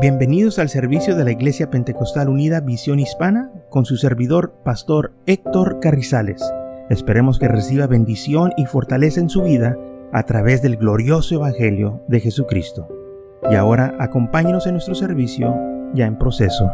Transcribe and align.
Bienvenidos 0.00 0.60
al 0.60 0.68
servicio 0.68 1.16
de 1.16 1.24
la 1.24 1.32
Iglesia 1.32 1.70
Pentecostal 1.70 2.28
Unida 2.28 2.60
Visión 2.60 3.00
Hispana 3.00 3.50
con 3.68 3.84
su 3.84 3.96
servidor, 3.96 4.54
Pastor 4.64 5.12
Héctor 5.26 5.80
Carrizales. 5.80 6.40
Esperemos 6.88 7.40
que 7.40 7.48
reciba 7.48 7.88
bendición 7.88 8.52
y 8.56 8.66
fortaleza 8.66 9.18
en 9.18 9.28
su 9.28 9.42
vida 9.42 9.76
a 10.12 10.22
través 10.22 10.62
del 10.62 10.76
glorioso 10.76 11.34
Evangelio 11.34 12.00
de 12.06 12.20
Jesucristo. 12.20 12.86
Y 13.50 13.56
ahora 13.56 13.96
acompáñenos 13.98 14.68
en 14.68 14.74
nuestro 14.74 14.94
servicio 14.94 15.52
ya 15.94 16.06
en 16.06 16.16
proceso. 16.16 16.70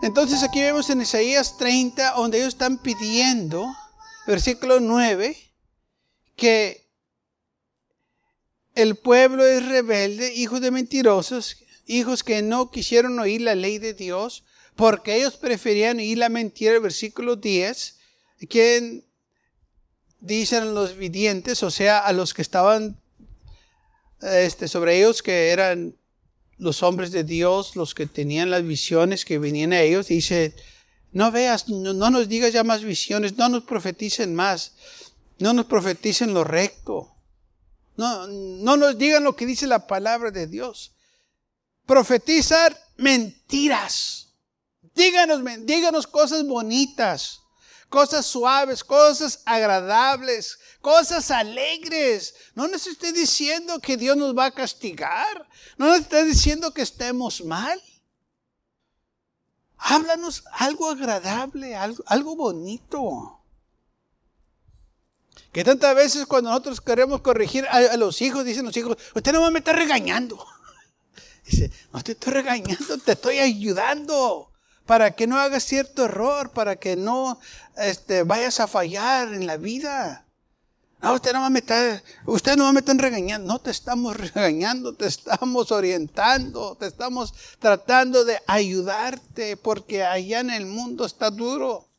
Entonces 0.00 0.42
aquí 0.42 0.62
vemos 0.62 0.88
en 0.88 1.02
Isaías 1.02 1.58
30, 1.58 2.14
donde 2.16 2.38
ellos 2.38 2.54
están 2.54 2.78
pidiendo, 2.78 3.66
versículo 4.26 4.80
9, 4.80 5.36
que 6.36 6.88
el 8.74 8.96
pueblo 8.96 9.44
es 9.44 9.66
rebelde, 9.66 10.34
hijos 10.34 10.60
de 10.60 10.70
mentirosos, 10.70 11.56
hijos 11.86 12.22
que 12.22 12.42
no 12.42 12.70
quisieron 12.70 13.18
oír 13.18 13.42
la 13.42 13.54
ley 13.54 13.78
de 13.78 13.94
Dios, 13.94 14.44
porque 14.76 15.16
ellos 15.16 15.36
preferían 15.36 15.98
oír 15.98 16.18
la 16.18 16.28
mentira, 16.28 16.78
versículo 16.78 17.36
10, 17.36 17.98
quien 18.48 19.04
dicen 20.20 20.74
los 20.74 20.96
vidientes, 20.96 21.62
o 21.62 21.70
sea, 21.70 21.98
a 21.98 22.12
los 22.12 22.32
que 22.32 22.42
estaban 22.42 22.98
este, 24.22 24.68
sobre 24.68 24.98
ellos, 24.98 25.22
que 25.22 25.48
eran 25.48 25.96
los 26.58 26.82
hombres 26.82 27.10
de 27.10 27.24
Dios, 27.24 27.76
los 27.76 27.94
que 27.94 28.06
tenían 28.06 28.50
las 28.50 28.64
visiones 28.64 29.24
que 29.24 29.38
venían 29.38 29.72
a 29.72 29.80
ellos, 29.80 30.06
dice, 30.06 30.54
no 31.10 31.30
veas, 31.30 31.68
no, 31.68 31.92
no 31.92 32.10
nos 32.10 32.28
digas 32.28 32.52
ya 32.52 32.64
más 32.64 32.84
visiones, 32.84 33.36
no 33.36 33.48
nos 33.48 33.64
profeticen 33.64 34.34
más. 34.34 34.72
No 35.42 35.52
nos 35.52 35.66
profeticen 35.66 36.34
lo 36.34 36.44
recto. 36.44 37.16
No, 37.96 38.28
no 38.28 38.76
nos 38.76 38.96
digan 38.96 39.24
lo 39.24 39.34
que 39.34 39.44
dice 39.44 39.66
la 39.66 39.88
palabra 39.88 40.30
de 40.30 40.46
Dios. 40.46 40.92
Profetizar 41.84 42.78
mentiras. 42.96 44.28
Díganos, 44.94 45.42
díganos 45.66 46.06
cosas 46.06 46.46
bonitas, 46.46 47.40
cosas 47.88 48.24
suaves, 48.24 48.84
cosas 48.84 49.42
agradables, 49.44 50.60
cosas 50.80 51.32
alegres. 51.32 52.36
No 52.54 52.68
nos 52.68 52.86
esté 52.86 53.10
diciendo 53.10 53.80
que 53.80 53.96
Dios 53.96 54.16
nos 54.16 54.38
va 54.38 54.44
a 54.44 54.54
castigar. 54.54 55.48
No 55.76 55.88
nos 55.88 56.02
esté 56.02 56.22
diciendo 56.22 56.72
que 56.72 56.82
estemos 56.82 57.44
mal. 57.44 57.82
Háblanos 59.76 60.44
algo 60.52 60.88
agradable, 60.88 61.74
algo, 61.74 62.04
algo 62.06 62.36
bonito. 62.36 63.41
Que 65.52 65.64
tantas 65.64 65.94
veces 65.94 66.24
cuando 66.24 66.48
nosotros 66.48 66.80
queremos 66.80 67.20
corregir 67.20 67.66
a, 67.68 67.96
los 67.98 68.22
hijos, 68.22 68.44
dicen 68.44 68.64
los 68.64 68.76
hijos, 68.76 68.96
usted 69.14 69.32
no 69.34 69.50
me 69.50 69.58
está 69.58 69.74
regañando. 69.74 70.44
Dice, 71.44 71.70
no 71.92 72.02
te 72.02 72.12
estoy 72.12 72.32
regañando, 72.32 72.98
te 72.98 73.12
estoy 73.12 73.38
ayudando 73.38 74.50
para 74.86 75.10
que 75.10 75.26
no 75.26 75.38
hagas 75.38 75.64
cierto 75.64 76.06
error, 76.06 76.50
para 76.50 76.76
que 76.76 76.96
no 76.96 77.38
este, 77.76 78.22
vayas 78.22 78.60
a 78.60 78.66
fallar 78.66 79.34
en 79.34 79.46
la 79.46 79.58
vida. 79.58 80.24
No, 81.02 81.14
usted 81.14 81.32
no 81.32 81.50
me 81.50 81.58
está, 81.58 82.02
usted 82.26 82.56
no 82.56 82.72
me 82.72 82.80
están 82.80 82.98
regañando, 82.98 83.52
no 83.52 83.58
te 83.58 83.72
estamos 83.72 84.16
regañando, 84.34 84.94
te 84.94 85.06
estamos 85.06 85.70
orientando, 85.70 86.76
te 86.76 86.86
estamos 86.86 87.34
tratando 87.58 88.24
de 88.24 88.38
ayudarte, 88.46 89.56
porque 89.58 90.04
allá 90.04 90.40
en 90.40 90.50
el 90.50 90.64
mundo 90.64 91.04
está 91.04 91.30
duro. 91.30 91.91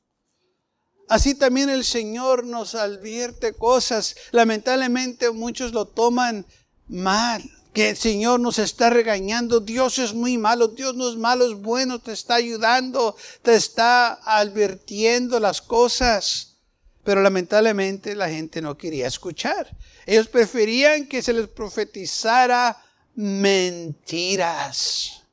Así 1.07 1.35
también 1.35 1.69
el 1.69 1.83
Señor 1.83 2.45
nos 2.45 2.75
advierte 2.75 3.53
cosas. 3.53 4.15
Lamentablemente 4.31 5.31
muchos 5.31 5.73
lo 5.73 5.85
toman 5.85 6.45
mal. 6.87 7.43
Que 7.73 7.89
el 7.89 7.97
Señor 7.97 8.39
nos 8.39 8.59
está 8.59 8.91
regañando. 8.91 9.59
Dios 9.59 9.97
es 9.97 10.13
muy 10.13 10.37
malo. 10.37 10.67
Dios 10.67 10.95
no 10.95 11.09
es 11.09 11.17
malo, 11.17 11.47
es 11.47 11.55
bueno. 11.55 11.99
Te 11.99 12.11
está 12.11 12.35
ayudando. 12.35 13.15
Te 13.41 13.55
está 13.55 14.13
advirtiendo 14.13 15.39
las 15.39 15.61
cosas. 15.61 16.57
Pero 17.03 17.21
lamentablemente 17.21 18.15
la 18.15 18.29
gente 18.29 18.61
no 18.61 18.77
quería 18.77 19.07
escuchar. 19.07 19.75
Ellos 20.05 20.27
preferían 20.27 21.07
que 21.07 21.23
se 21.23 21.33
les 21.33 21.47
profetizara 21.47 22.77
mentiras. 23.15 25.23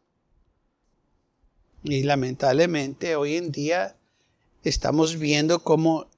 Y 1.82 2.02
lamentablemente 2.02 3.16
hoy 3.16 3.36
en 3.36 3.52
día 3.52 3.96
estamos 4.64 5.18
viendo 5.18 5.62
cómo 5.62 6.10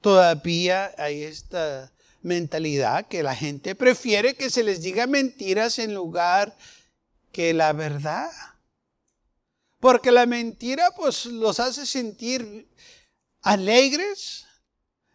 todavía 0.00 0.94
hay 0.98 1.22
esta 1.22 1.92
mentalidad 2.22 3.06
que 3.06 3.22
la 3.22 3.34
gente 3.34 3.74
prefiere 3.74 4.34
que 4.34 4.50
se 4.50 4.62
les 4.62 4.82
diga 4.82 5.06
mentiras 5.06 5.78
en 5.78 5.94
lugar 5.94 6.56
que 7.32 7.54
la 7.54 7.72
verdad. 7.72 8.30
Porque 9.80 10.10
la 10.10 10.26
mentira 10.26 10.90
pues 10.96 11.26
los 11.26 11.60
hace 11.60 11.86
sentir 11.86 12.68
alegres. 13.42 14.44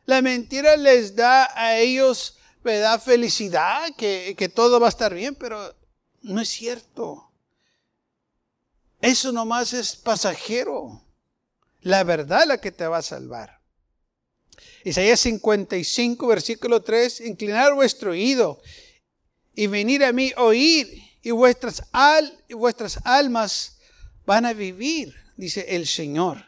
La 0.05 0.21
mentira 0.21 0.77
les 0.77 1.15
da 1.15 1.49
a 1.55 1.77
ellos 1.77 2.37
da 2.63 2.97
felicidad, 2.97 3.93
que, 3.97 4.35
que 4.37 4.47
todo 4.47 4.79
va 4.79 4.87
a 4.87 4.89
estar 4.89 5.13
bien, 5.13 5.35
pero 5.35 5.75
no 6.21 6.39
es 6.41 6.49
cierto. 6.49 7.29
Eso 9.01 9.33
nomás 9.33 9.73
es 9.73 9.97
pasajero 9.97 11.02
la 11.83 12.03
verdad 12.03 12.45
la 12.47 12.59
que 12.59 12.71
te 12.71 12.87
va 12.87 12.97
a 12.97 13.01
salvar. 13.01 13.59
Isaías 14.83 15.19
55, 15.21 16.27
versículo 16.27 16.81
3, 16.81 17.21
inclinar 17.21 17.73
vuestro 17.73 18.11
oído 18.11 18.61
y 19.55 19.67
venir 19.67 20.03
a 20.03 20.11
mí, 20.11 20.33
oír, 20.37 21.01
y 21.21 21.31
vuestras, 21.31 21.83
al, 21.93 22.37
y 22.49 22.53
almas 23.05 23.77
van 24.25 24.45
a 24.45 24.53
vivir, 24.53 25.15
dice 25.37 25.65
el 25.69 25.87
Señor. 25.87 26.45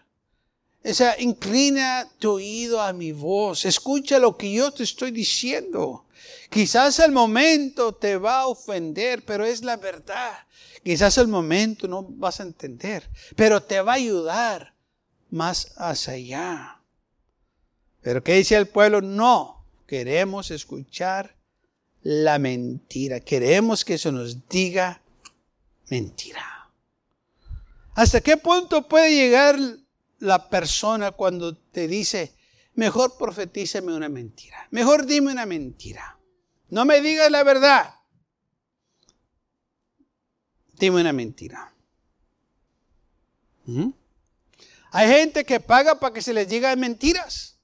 O 0.84 0.94
sea, 0.94 1.20
inclina 1.20 2.08
tu 2.20 2.34
oído 2.34 2.82
a 2.82 2.94
mi 2.94 3.12
voz, 3.12 3.66
escucha 3.66 4.20
lo 4.20 4.38
que 4.38 4.52
yo 4.52 4.72
te 4.72 4.84
estoy 4.84 5.12
diciendo. 5.12 6.06
Quizás 6.50 7.00
al 7.00 7.12
momento 7.12 7.96
te 7.96 8.18
va 8.18 8.42
a 8.42 8.48
ofender, 8.48 9.24
pero 9.26 9.46
es 9.46 9.64
la 9.64 9.78
verdad. 9.78 10.34
Quizás 10.84 11.18
al 11.18 11.28
momento 11.28 11.88
no 11.88 12.04
vas 12.04 12.40
a 12.40 12.44
entender, 12.44 13.10
pero 13.36 13.64
te 13.64 13.82
va 13.82 13.94
a 13.94 13.96
ayudar 13.96 14.75
más 15.36 16.08
allá. 16.08 16.82
Pero 18.02 18.24
¿qué 18.24 18.36
dice 18.36 18.56
el 18.56 18.68
pueblo? 18.68 19.02
No, 19.02 19.66
queremos 19.86 20.50
escuchar 20.50 21.36
la 22.02 22.40
mentira. 22.40 23.20
Queremos 23.20 23.84
que 23.84 23.98
se 23.98 24.12
nos 24.12 24.48
diga 24.48 25.02
mentira. 25.90 26.72
¿Hasta 27.96 28.22
qué 28.22 28.38
punto 28.38 28.88
puede 28.88 29.14
llegar 29.14 29.58
la 30.20 30.50
persona 30.50 31.12
cuando 31.12 31.56
te 31.58 31.88
dice, 31.88 32.34
mejor 32.76 33.18
profetízame 33.18 33.94
una 33.94 34.08
mentira? 34.08 34.68
Mejor 34.72 35.06
dime 35.06 35.34
una 35.34 35.46
mentira. 35.46 36.18
No 36.70 36.86
me 36.86 37.02
digas 37.02 37.30
la 37.30 37.44
verdad. 37.44 37.96
Dime 40.74 41.02
una 41.02 41.14
mentira. 41.14 41.74
¿Mm? 43.66 43.90
Hay 44.98 45.10
gente 45.10 45.44
que 45.44 45.60
paga 45.60 46.00
para 46.00 46.14
que 46.14 46.22
se 46.22 46.34
les 46.34 46.48
diga 46.48 46.74
mentiras. 46.78 47.58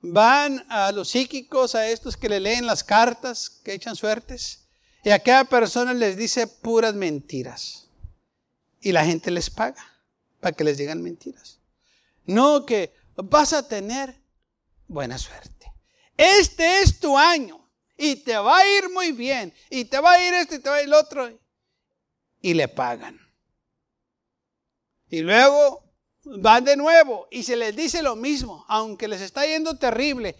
Van 0.00 0.64
a 0.68 0.92
los 0.92 1.08
psíquicos, 1.08 1.74
a 1.74 1.88
estos 1.88 2.16
que 2.16 2.28
le 2.28 2.38
leen 2.38 2.66
las 2.66 2.84
cartas, 2.84 3.50
que 3.50 3.72
echan 3.72 3.96
suertes, 3.96 4.68
y 5.02 5.10
a 5.10 5.18
cada 5.18 5.42
persona 5.42 5.92
les 5.92 6.16
dice 6.16 6.46
puras 6.46 6.94
mentiras. 6.94 7.88
Y 8.80 8.92
la 8.92 9.04
gente 9.04 9.32
les 9.32 9.50
paga 9.50 9.84
para 10.38 10.54
que 10.54 10.62
les 10.62 10.78
digan 10.78 11.02
mentiras. 11.02 11.58
No 12.26 12.64
que 12.64 12.94
vas 13.16 13.52
a 13.52 13.66
tener 13.66 14.14
buena 14.86 15.18
suerte. 15.18 15.66
Este 16.16 16.78
es 16.78 17.00
tu 17.00 17.18
año 17.18 17.68
y 17.96 18.14
te 18.22 18.36
va 18.36 18.58
a 18.58 18.78
ir 18.78 18.88
muy 18.88 19.10
bien 19.10 19.52
y 19.68 19.84
te 19.84 19.98
va 19.98 20.12
a 20.12 20.28
ir 20.28 20.32
este 20.32 20.54
y 20.54 20.58
te 20.60 20.70
va 20.70 20.76
a 20.76 20.82
ir 20.82 20.86
el 20.86 20.94
otro. 20.94 21.28
Y 22.40 22.54
le 22.54 22.68
pagan. 22.68 23.29
Y 25.10 25.20
luego 25.20 25.82
van 26.24 26.64
de 26.64 26.76
nuevo 26.76 27.26
y 27.30 27.42
se 27.42 27.56
les 27.56 27.74
dice 27.74 28.02
lo 28.02 28.16
mismo, 28.16 28.64
aunque 28.68 29.08
les 29.08 29.20
está 29.20 29.44
yendo 29.44 29.76
terrible. 29.76 30.36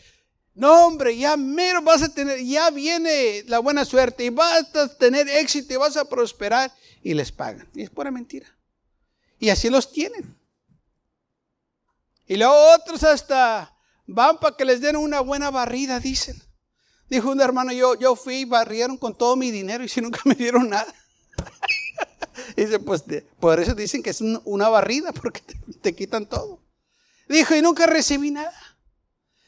No, 0.55 0.87
hombre, 0.87 1.17
ya 1.17 1.37
mero 1.37 1.83
vas 1.83 2.03
a 2.03 2.13
tener, 2.13 2.41
ya 2.45 2.71
viene 2.71 3.45
la 3.47 3.59
buena 3.59 3.85
suerte 3.85 4.25
y 4.25 4.31
vas 4.31 4.75
a 4.75 4.97
tener 4.97 5.29
éxito 5.29 5.75
y 5.75 5.77
vas 5.77 5.97
a 5.97 6.05
prosperar 6.05 6.73
y 7.03 7.15
les 7.15 7.33
pagan. 7.33 7.69
Y 7.75 7.83
es 7.83 7.91
pura 7.91 8.11
mentira. 8.11 8.47
Y 9.39 9.49
así 9.49 9.71
los 9.71 9.91
tienen. 9.91 10.39
Y 12.27 12.37
luego 12.37 12.55
otros 12.75 13.03
hasta 13.03 13.77
van 14.07 14.39
para 14.39 14.57
que 14.57 14.65
les 14.65 14.81
den 14.81 14.97
una 14.97 15.21
buena 15.21 15.51
barrida, 15.51 15.99
dicen. 15.99 16.41
Dijo 17.09 17.31
un 17.31 17.41
hermano, 17.41 17.73
yo, 17.73 17.99
yo 17.99 18.15
fui 18.15 18.37
y 18.37 18.45
barrieron 18.45 18.97
con 18.97 19.17
todo 19.17 19.35
mi 19.35 19.51
dinero 19.51 19.83
y 19.83 19.89
si 19.89 20.01
nunca 20.01 20.21
me 20.25 20.35
dieron 20.35 20.69
nada. 20.69 20.95
Dice, 22.57 22.79
pues 22.79 23.05
por 23.39 23.61
eso 23.61 23.75
dicen 23.75 24.03
que 24.03 24.11
es 24.11 24.21
una 24.21 24.69
barrida, 24.69 25.13
porque 25.21 25.43
te, 25.81 25.95
quitan 25.95 26.27
todo. 26.27 26.61
Dijo, 27.29 27.55
y 27.55 27.63
nunca 27.63 27.87
recibí 27.87 28.31
nada. 28.31 28.53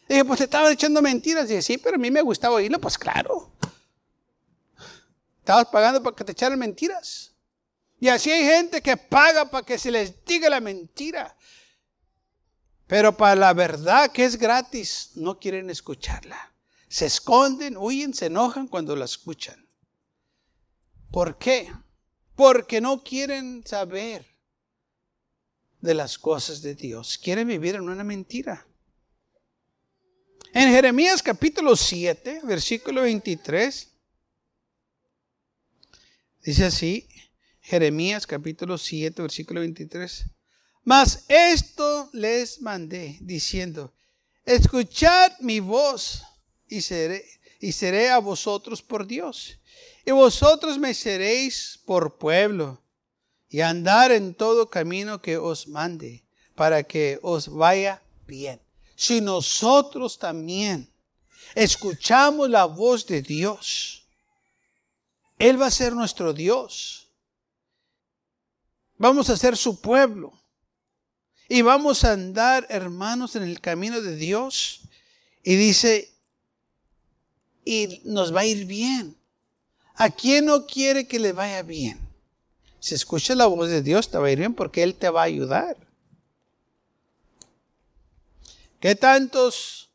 Dije, 0.09 0.25
pues 0.25 0.39
te 0.39 0.45
estaban 0.45 0.73
echando 0.73 1.03
mentiras. 1.03 1.49
Dije, 1.49 1.63
sí, 1.63 1.79
pero 1.79 1.97
a 1.97 1.99
mí 1.99 2.11
me 2.11 2.23
gustaba 2.23 2.57
oírlo. 2.57 2.81
Pues 2.81 2.99
claro. 2.99 3.53
Estabas 5.39 5.67
pagando 5.67 6.03
para 6.03 6.15
que 6.15 6.25
te 6.25 6.33
echaran 6.33 6.59
mentiras. 6.59 7.33
Y 7.99 8.09
así 8.09 8.31
hay 8.31 8.45
gente 8.45 8.83
que 8.83 8.97
paga 8.97 9.51
para 9.51 9.65
que 9.65 9.79
se 9.79 9.91
les 9.91 10.25
diga 10.25 10.49
la 10.49 10.61
mentira. 10.61 11.37
Pero 12.87 13.17
para 13.17 13.37
la 13.37 13.55
verdad 13.55 14.13
que 14.13 14.25
es 14.25 14.37
gratis, 14.37 15.13
no 15.15 15.39
quieren 15.39 15.71
escucharla. 15.71 16.53
Se 16.89 17.07
esconden, 17.07 17.77
huyen, 17.77 18.13
se 18.13 18.27
enojan 18.27 18.69
cuando 18.69 18.95
la 18.95 19.07
escuchan. 19.07 19.67
¿Por 21.11 21.39
qué? 21.39 21.73
Porque 22.35 22.81
no 22.81 23.03
quieren 23.03 23.67
saber 23.67 24.27
de 25.81 25.95
las 25.95 26.19
cosas 26.19 26.63
de 26.63 26.75
Dios. 26.75 27.19
Quieren 27.19 27.49
vivir 27.49 27.75
en 27.75 27.89
una 27.89 28.05
mentira. 28.05 28.67
En 30.55 30.71
Jeremías 30.71 31.23
capítulo 31.23 31.77
7, 31.77 32.43
versículo 32.45 33.03
23, 33.03 33.89
dice 36.43 36.65
así, 36.67 37.09
Jeremías 37.63 38.27
capítulo 38.27 38.77
7, 38.77 39.23
versículo 39.23 39.61
23. 39.61 40.27
Mas 40.85 41.25
esto 41.29 42.11
les 42.13 42.61
mandé, 42.61 43.17
diciendo, 43.23 43.95
escuchad 44.45 45.33
mi 45.41 45.61
voz 45.61 46.23
y 46.69 46.83
seré, 46.83 47.25
y 47.61 47.73
seré 47.73 48.11
a 48.11 48.19
vosotros 48.19 48.83
por 48.83 49.07
Dios. 49.07 49.59
Y 50.05 50.11
vosotros 50.11 50.79
me 50.79 50.95
seréis 50.95 51.81
por 51.85 52.19
pueblo, 52.19 52.81
y 53.49 53.61
andar 53.61 54.13
en 54.13 54.35
todo 54.35 54.71
camino 54.71 55.21
que 55.21 55.37
os 55.37 55.69
mande, 55.69 56.25
para 56.55 56.83
que 56.83 57.19
os 57.23 57.49
vaya 57.49 58.03
bien 58.27 58.61
si 59.03 59.21
nosotros 59.21 60.17
también 60.17 60.89
escuchamos 61.57 62.49
la 62.49 62.67
voz 62.67 63.05
de 63.05 63.21
Dios, 63.21 64.07
Él 65.39 65.61
va 65.61 65.67
a 65.67 65.73
ser 65.73 65.93
nuestro 65.93 66.33
Dios. 66.33 67.09
Vamos 68.97 69.29
a 69.29 69.37
ser 69.37 69.57
su 69.57 69.81
pueblo. 69.81 70.33
Y 71.49 71.63
vamos 71.63 72.05
a 72.05 72.13
andar, 72.13 72.65
hermanos, 72.71 73.35
en 73.35 73.43
el 73.43 73.61
camino 73.61 74.01
de 74.01 74.15
Dios. 74.15 74.83
Y 75.43 75.57
dice, 75.57 76.15
y 77.65 78.03
nos 78.05 78.33
va 78.33 78.43
a 78.43 78.47
ir 78.47 78.67
bien. 78.67 79.17
¿A 80.03 80.11
quién 80.11 80.47
no 80.47 80.67
quiere 80.67 81.07
que 81.07 81.21
le 81.21 81.33
vaya 81.33 81.63
bien? 81.63 81.97
Si 82.81 82.93
escucha 82.93 83.37
la 83.37 83.47
voz 83.47 83.69
de 83.69 83.83
Dios, 83.83 84.11
te 84.11 84.19
va 84.19 84.27
a 84.27 84.31
ir 84.33 84.39
bien 84.41 84.53
porque 84.53 84.83
Él 84.83 84.97
te 84.97 85.09
va 85.09 85.21
a 85.21 85.27
ayudar. 85.27 85.77
¿Qué 88.81 88.97
tantos 88.97 89.91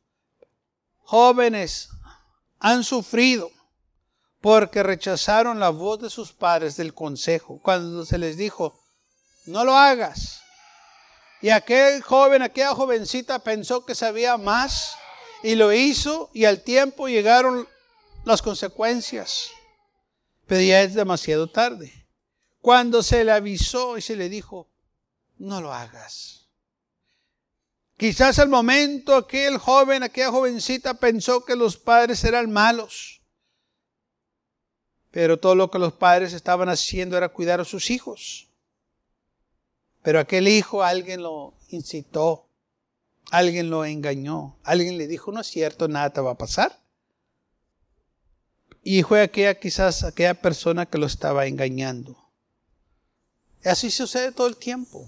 jóvenes 0.99 1.89
han 2.57 2.85
sufrido 2.85 3.51
porque 4.39 4.81
rechazaron 4.81 5.59
la 5.59 5.71
voz 5.71 5.99
de 5.99 6.09
sus 6.09 6.31
padres 6.31 6.77
del 6.77 6.93
consejo 6.93 7.59
cuando 7.61 8.05
se 8.05 8.17
les 8.17 8.37
dijo, 8.37 8.79
no 9.45 9.65
lo 9.65 9.75
hagas? 9.75 10.39
Y 11.41 11.49
aquel 11.49 12.01
joven, 12.01 12.43
aquella 12.43 12.73
jovencita 12.73 13.39
pensó 13.39 13.85
que 13.85 13.93
sabía 13.93 14.37
más 14.37 14.95
y 15.43 15.55
lo 15.55 15.73
hizo 15.73 16.29
y 16.33 16.45
al 16.45 16.61
tiempo 16.61 17.09
llegaron 17.09 17.67
las 18.23 18.41
consecuencias. 18.41 19.51
Pero 20.47 20.61
ya 20.61 20.81
es 20.81 20.93
demasiado 20.93 21.49
tarde. 21.49 22.07
Cuando 22.61 23.03
se 23.03 23.23
le 23.23 23.31
avisó 23.31 23.97
y 23.97 24.01
se 24.01 24.15
le 24.15 24.29
dijo, 24.29 24.69
no 25.37 25.61
lo 25.61 25.73
hagas. 25.73 26.47
Quizás 27.97 28.39
al 28.39 28.49
momento 28.49 29.15
aquel 29.15 29.57
joven, 29.57 30.03
aquella 30.03 30.31
jovencita 30.31 30.95
pensó 30.95 31.43
que 31.43 31.55
los 31.55 31.77
padres 31.77 32.23
eran 32.23 32.51
malos. 32.51 33.21
Pero 35.11 35.39
todo 35.39 35.55
lo 35.55 35.71
que 35.71 35.79
los 35.79 35.93
padres 35.93 36.33
estaban 36.33 36.69
haciendo 36.69 37.17
era 37.17 37.29
cuidar 37.29 37.59
a 37.59 37.65
sus 37.65 37.89
hijos. 37.89 38.49
Pero 40.03 40.19
aquel 40.19 40.47
hijo 40.47 40.83
alguien 40.83 41.23
lo 41.23 41.55
incitó, 41.69 42.47
alguien 43.31 43.69
lo 43.69 43.83
engañó, 43.83 44.57
alguien 44.63 44.97
le 44.97 45.07
dijo, 45.07 45.31
no 45.31 45.41
es 45.41 45.47
cierto, 45.47 45.87
nada 45.87 46.11
te 46.11 46.21
va 46.21 46.31
a 46.31 46.37
pasar. 46.37 46.79
Y 48.89 49.03
fue 49.03 49.21
aquella 49.21 49.59
quizás 49.59 50.05
aquella 50.05 50.33
persona 50.33 50.85
que 50.85 50.97
lo 50.97 51.07
estaba 51.07 51.45
engañando. 51.45 52.15
Así 53.65 53.91
sucede 53.91 54.31
todo 54.31 54.47
el 54.47 54.55
tiempo. 54.55 55.05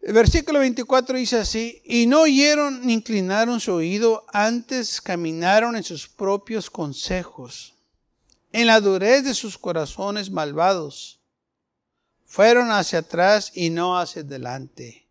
El 0.00 0.12
versículo 0.12 0.60
24 0.60 1.18
dice 1.18 1.40
así, 1.40 1.82
y 1.84 2.06
no 2.06 2.20
oyeron 2.20 2.86
ni 2.86 2.92
inclinaron 2.92 3.58
su 3.58 3.72
oído, 3.72 4.24
antes 4.28 5.00
caminaron 5.00 5.74
en 5.74 5.82
sus 5.82 6.06
propios 6.06 6.70
consejos, 6.70 7.74
en 8.52 8.68
la 8.68 8.80
durez 8.80 9.24
de 9.24 9.34
sus 9.34 9.58
corazones 9.58 10.30
malvados. 10.30 11.18
Fueron 12.24 12.70
hacia 12.70 13.00
atrás 13.00 13.50
y 13.52 13.70
no 13.70 13.98
hacia 13.98 14.22
adelante. 14.22 15.07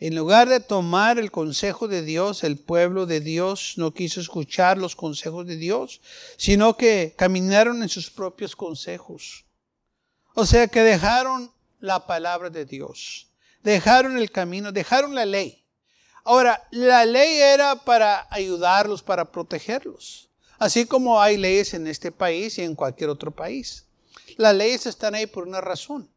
En 0.00 0.16
lugar 0.16 0.48
de 0.48 0.60
tomar 0.60 1.18
el 1.18 1.30
consejo 1.30 1.86
de 1.86 2.02
Dios, 2.02 2.42
el 2.42 2.58
pueblo 2.58 3.06
de 3.06 3.20
Dios 3.20 3.74
no 3.76 3.92
quiso 3.92 4.20
escuchar 4.20 4.78
los 4.78 4.96
consejos 4.96 5.46
de 5.46 5.56
Dios, 5.56 6.00
sino 6.36 6.76
que 6.76 7.14
caminaron 7.16 7.82
en 7.82 7.88
sus 7.88 8.10
propios 8.10 8.56
consejos. 8.56 9.44
O 10.34 10.46
sea 10.46 10.68
que 10.68 10.82
dejaron 10.82 11.52
la 11.80 12.06
palabra 12.06 12.50
de 12.50 12.64
Dios 12.64 13.30
dejaron 13.62 14.16
el 14.16 14.30
camino, 14.30 14.72
dejaron 14.72 15.14
la 15.14 15.26
ley. 15.26 15.64
Ahora, 16.24 16.66
la 16.70 17.04
ley 17.04 17.38
era 17.38 17.76
para 17.76 18.26
ayudarlos, 18.30 19.02
para 19.02 19.30
protegerlos, 19.30 20.28
así 20.58 20.86
como 20.86 21.20
hay 21.20 21.36
leyes 21.36 21.74
en 21.74 21.86
este 21.86 22.12
país 22.12 22.58
y 22.58 22.62
en 22.62 22.74
cualquier 22.74 23.10
otro 23.10 23.30
país. 23.30 23.86
Las 24.36 24.54
leyes 24.54 24.86
están 24.86 25.14
ahí 25.14 25.26
por 25.26 25.46
una 25.46 25.60
razón. 25.60 26.10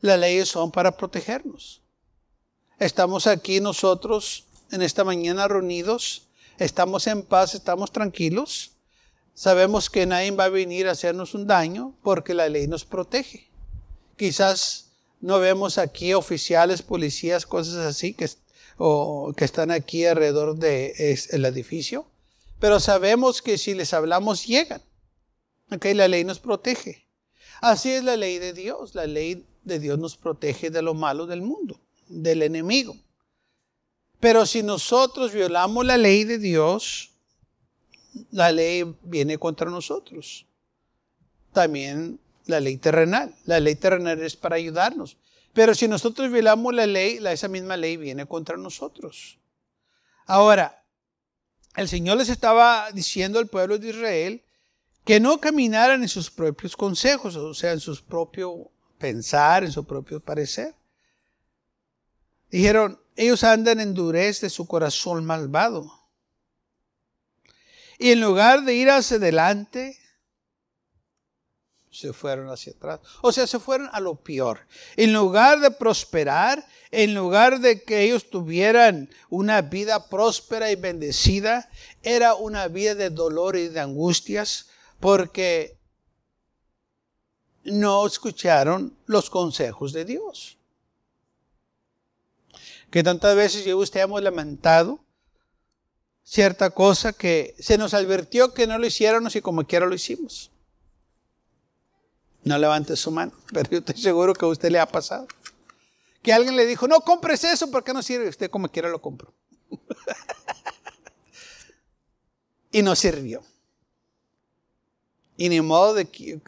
Las 0.00 0.18
leyes 0.18 0.48
son 0.48 0.70
para 0.70 0.96
protegernos. 0.96 1.82
Estamos 2.80 3.26
aquí 3.26 3.60
nosotros 3.60 4.46
en 4.72 4.80
esta 4.80 5.04
mañana 5.04 5.46
reunidos, 5.46 6.28
estamos 6.58 7.06
en 7.08 7.22
paz, 7.22 7.54
estamos 7.54 7.92
tranquilos. 7.92 8.70
Sabemos 9.34 9.90
que 9.90 10.06
nadie 10.06 10.30
va 10.30 10.44
a 10.44 10.48
venir 10.48 10.88
a 10.88 10.92
hacernos 10.92 11.34
un 11.34 11.46
daño 11.46 11.94
porque 12.02 12.32
la 12.32 12.48
ley 12.48 12.66
nos 12.68 12.86
protege. 12.86 13.50
Quizás 14.16 14.92
no 15.20 15.38
vemos 15.40 15.76
aquí 15.76 16.14
oficiales, 16.14 16.80
policías, 16.80 17.44
cosas 17.44 17.74
así 17.84 18.14
que, 18.14 18.30
o, 18.78 19.34
que 19.36 19.44
están 19.44 19.70
aquí 19.70 20.06
alrededor 20.06 20.56
del 20.56 20.94
el 20.96 21.44
edificio. 21.44 22.06
Pero 22.60 22.80
sabemos 22.80 23.42
que 23.42 23.58
si 23.58 23.74
les 23.74 23.92
hablamos 23.92 24.46
llegan. 24.46 24.80
Okay, 25.70 25.92
la 25.92 26.08
ley 26.08 26.24
nos 26.24 26.38
protege. 26.38 27.06
Así 27.60 27.90
es 27.90 28.04
la 28.04 28.16
ley 28.16 28.38
de 28.38 28.54
Dios. 28.54 28.94
La 28.94 29.06
ley 29.06 29.46
de 29.64 29.78
Dios 29.80 29.98
nos 29.98 30.16
protege 30.16 30.70
de 30.70 30.80
lo 30.80 30.94
malo 30.94 31.26
del 31.26 31.42
mundo, 31.42 31.78
del 32.10 32.42
enemigo. 32.42 32.96
Pero 34.18 34.44
si 34.44 34.62
nosotros 34.62 35.32
violamos 35.32 35.86
la 35.86 35.96
ley 35.96 36.24
de 36.24 36.38
Dios, 36.38 37.12
la 38.30 38.52
ley 38.52 38.84
viene 39.02 39.38
contra 39.38 39.70
nosotros. 39.70 40.46
También 41.52 42.20
la 42.46 42.60
ley 42.60 42.76
terrenal. 42.76 43.34
La 43.46 43.60
ley 43.60 43.76
terrenal 43.76 44.20
es 44.20 44.36
para 44.36 44.56
ayudarnos. 44.56 45.16
Pero 45.54 45.74
si 45.74 45.88
nosotros 45.88 46.30
violamos 46.30 46.74
la 46.74 46.86
ley, 46.86 47.18
esa 47.26 47.48
misma 47.48 47.76
ley 47.76 47.96
viene 47.96 48.26
contra 48.26 48.56
nosotros. 48.56 49.38
Ahora, 50.26 50.84
el 51.76 51.88
Señor 51.88 52.18
les 52.18 52.28
estaba 52.28 52.90
diciendo 52.92 53.38
al 53.38 53.46
pueblo 53.46 53.78
de 53.78 53.88
Israel 53.88 54.44
que 55.04 55.18
no 55.18 55.40
caminaran 55.40 56.02
en 56.02 56.08
sus 56.08 56.30
propios 56.30 56.76
consejos, 56.76 57.36
o 57.36 57.54
sea, 57.54 57.72
en 57.72 57.80
su 57.80 58.04
propio 58.04 58.70
pensar, 58.98 59.64
en 59.64 59.72
su 59.72 59.84
propio 59.84 60.20
parecer. 60.20 60.74
Dijeron, 62.50 63.00
ellos 63.16 63.44
andan 63.44 63.80
en 63.80 63.94
durez 63.94 64.40
de 64.40 64.50
su 64.50 64.66
corazón 64.66 65.24
malvado. 65.24 66.00
Y 67.98 68.12
en 68.12 68.20
lugar 68.20 68.64
de 68.64 68.74
ir 68.74 68.90
hacia 68.90 69.18
adelante, 69.18 69.98
se 71.90 72.12
fueron 72.12 72.48
hacia 72.48 72.72
atrás. 72.72 73.00
O 73.20 73.32
sea, 73.32 73.46
se 73.46 73.58
fueron 73.58 73.88
a 73.92 74.00
lo 74.00 74.16
peor. 74.16 74.66
En 74.96 75.12
lugar 75.12 75.60
de 75.60 75.70
prosperar, 75.70 76.66
en 76.90 77.14
lugar 77.14 77.60
de 77.60 77.82
que 77.82 78.02
ellos 78.02 78.30
tuvieran 78.30 79.10
una 79.28 79.60
vida 79.60 80.08
próspera 80.08 80.70
y 80.70 80.76
bendecida, 80.76 81.68
era 82.02 82.34
una 82.34 82.68
vida 82.68 82.94
de 82.94 83.10
dolor 83.10 83.56
y 83.56 83.68
de 83.68 83.80
angustias 83.80 84.68
porque 84.98 85.78
no 87.64 88.06
escucharon 88.06 88.96
los 89.06 89.28
consejos 89.28 89.92
de 89.92 90.04
Dios. 90.04 90.59
Que 92.90 93.02
tantas 93.02 93.36
veces 93.36 93.64
yo 93.64 93.78
usted 93.78 94.00
hemos 94.00 94.22
lamentado 94.22 95.00
cierta 96.24 96.70
cosa 96.70 97.12
que 97.12 97.54
se 97.58 97.78
nos 97.78 97.94
advirtió 97.94 98.54
que 98.54 98.66
no 98.66 98.78
lo 98.78 98.86
hiciéramos 98.86 99.36
y 99.36 99.40
como 99.40 99.66
quiera 99.66 99.86
lo 99.86 99.94
hicimos. 99.94 100.50
No 102.42 102.58
levante 102.58 102.96
su 102.96 103.10
mano, 103.10 103.32
pero 103.52 103.70
yo 103.70 103.78
estoy 103.78 103.96
seguro 103.96 104.34
que 104.34 104.44
a 104.44 104.48
usted 104.48 104.70
le 104.70 104.78
ha 104.78 104.86
pasado. 104.86 105.26
Que 106.22 106.32
alguien 106.32 106.56
le 106.56 106.66
dijo, 106.66 106.86
no 106.86 107.00
compres 107.00 107.44
eso 107.44 107.70
porque 107.70 107.92
no 107.92 108.02
sirve. 108.02 108.28
Usted 108.28 108.50
como 108.50 108.68
quiera 108.68 108.88
lo 108.88 109.00
compró. 109.00 109.32
y 112.72 112.82
no 112.82 112.94
sirvió. 112.94 113.42
Y 115.36 115.48
ni 115.48 115.60
modo 115.62 115.94
de, 115.94 116.40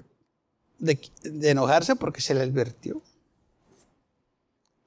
de, 0.79 1.51
enojarse 1.51 1.97
porque 1.97 2.21
se 2.21 2.35
le 2.35 2.43
advirtió. 2.43 3.01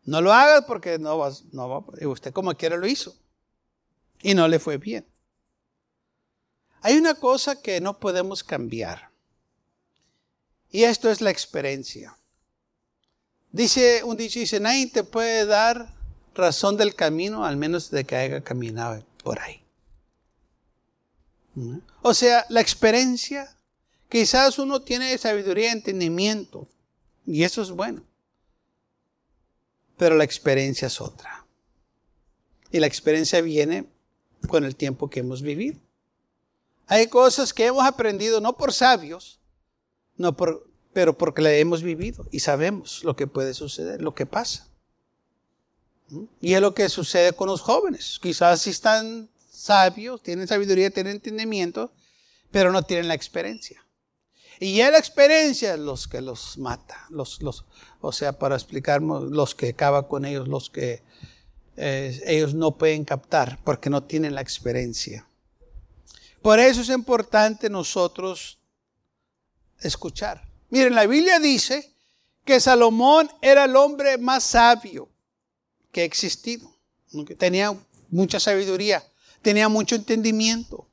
No 0.05 0.21
lo 0.21 0.31
hagas 0.31 0.65
porque 0.65 0.99
no 0.99 1.17
va, 1.17 1.31
no 1.51 1.69
va, 1.69 2.07
usted 2.07 2.31
como 2.31 2.55
quiera 2.55 2.77
lo 2.77 2.87
hizo. 2.87 3.15
Y 4.21 4.33
no 4.33 4.47
le 4.47 4.59
fue 4.59 4.77
bien. 4.77 5.05
Hay 6.81 6.97
una 6.97 7.15
cosa 7.15 7.61
que 7.61 7.81
no 7.81 7.99
podemos 7.99 8.43
cambiar. 8.43 9.09
Y 10.69 10.83
esto 10.83 11.09
es 11.09 11.21
la 11.21 11.31
experiencia. 11.31 12.17
Dice 13.51 14.03
un 14.03 14.17
dicho, 14.17 14.39
dice, 14.39 14.59
nadie 14.59 14.87
te 14.91 15.03
puede 15.03 15.45
dar 15.45 15.93
razón 16.35 16.77
del 16.77 16.93
camino 16.93 17.45
al 17.45 17.57
menos 17.57 17.89
de 17.89 18.03
que 18.03 18.15
haya 18.15 18.41
caminado 18.43 19.03
por 19.23 19.39
ahí. 19.39 19.61
O 22.01 22.13
sea, 22.13 22.45
la 22.49 22.59
experiencia, 22.59 23.55
quizás 24.09 24.59
uno 24.59 24.81
tiene 24.81 25.17
sabiduría, 25.17 25.71
entendimiento, 25.71 26.67
y 27.25 27.43
eso 27.43 27.61
es 27.61 27.71
bueno. 27.71 28.03
Pero 29.97 30.15
la 30.15 30.23
experiencia 30.23 30.87
es 30.87 30.99
otra. 31.01 31.45
Y 32.71 32.79
la 32.79 32.87
experiencia 32.87 33.41
viene 33.41 33.85
con 34.47 34.65
el 34.65 34.75
tiempo 34.75 35.09
que 35.09 35.21
hemos 35.21 35.41
vivido. 35.41 35.79
Hay 36.87 37.07
cosas 37.07 37.53
que 37.53 37.65
hemos 37.65 37.85
aprendido 37.85 38.41
no 38.41 38.57
por 38.57 38.73
sabios, 38.73 39.39
no 40.17 40.35
por, 40.35 40.67
pero 40.93 41.17
porque 41.17 41.41
la 41.41 41.53
hemos 41.53 41.81
vivido 41.81 42.27
y 42.31 42.39
sabemos 42.39 43.03
lo 43.03 43.15
que 43.15 43.27
puede 43.27 43.53
suceder, 43.53 44.01
lo 44.01 44.13
que 44.13 44.25
pasa. 44.25 44.67
Y 46.39 46.53
es 46.53 46.61
lo 46.61 46.75
que 46.75 46.87
sucede 46.89 47.33
con 47.33 47.47
los 47.47 47.61
jóvenes. 47.61 48.19
Quizás 48.21 48.61
si 48.61 48.69
están 48.69 49.29
sabios, 49.49 50.21
tienen 50.21 50.47
sabiduría, 50.47 50.91
tienen 50.91 51.13
entendimiento, 51.13 51.91
pero 52.51 52.71
no 52.71 52.83
tienen 52.83 53.07
la 53.07 53.15
experiencia. 53.15 53.84
Y 54.59 54.79
es 54.79 54.91
la 54.91 54.97
experiencia 54.97 55.75
los 55.77 56.07
que 56.07 56.21
los 56.21 56.57
mata, 56.57 57.05
los, 57.09 57.41
los, 57.41 57.65
o 58.01 58.11
sea, 58.11 58.33
para 58.33 58.55
explicarnos, 58.55 59.23
los 59.23 59.55
que 59.55 59.69
acaba 59.69 60.07
con 60.07 60.25
ellos, 60.25 60.47
los 60.47 60.69
que 60.69 61.01
eh, 61.77 62.21
ellos 62.25 62.53
no 62.53 62.77
pueden 62.77 63.03
captar 63.03 63.59
porque 63.63 63.89
no 63.89 64.03
tienen 64.03 64.35
la 64.35 64.41
experiencia. 64.41 65.27
Por 66.41 66.59
eso 66.59 66.81
es 66.81 66.89
importante 66.89 67.69
nosotros 67.69 68.59
escuchar. 69.79 70.41
Miren, 70.69 70.95
la 70.95 71.05
Biblia 71.05 71.39
dice 71.39 71.93
que 72.45 72.59
Salomón 72.59 73.29
era 73.41 73.65
el 73.65 73.75
hombre 73.75 74.17
más 74.17 74.43
sabio 74.43 75.09
que 75.91 76.01
ha 76.01 76.05
existido. 76.05 76.69
Tenía 77.37 77.75
mucha 78.09 78.39
sabiduría, 78.39 79.03
tenía 79.41 79.69
mucho 79.69 79.95
entendimiento. 79.95 80.87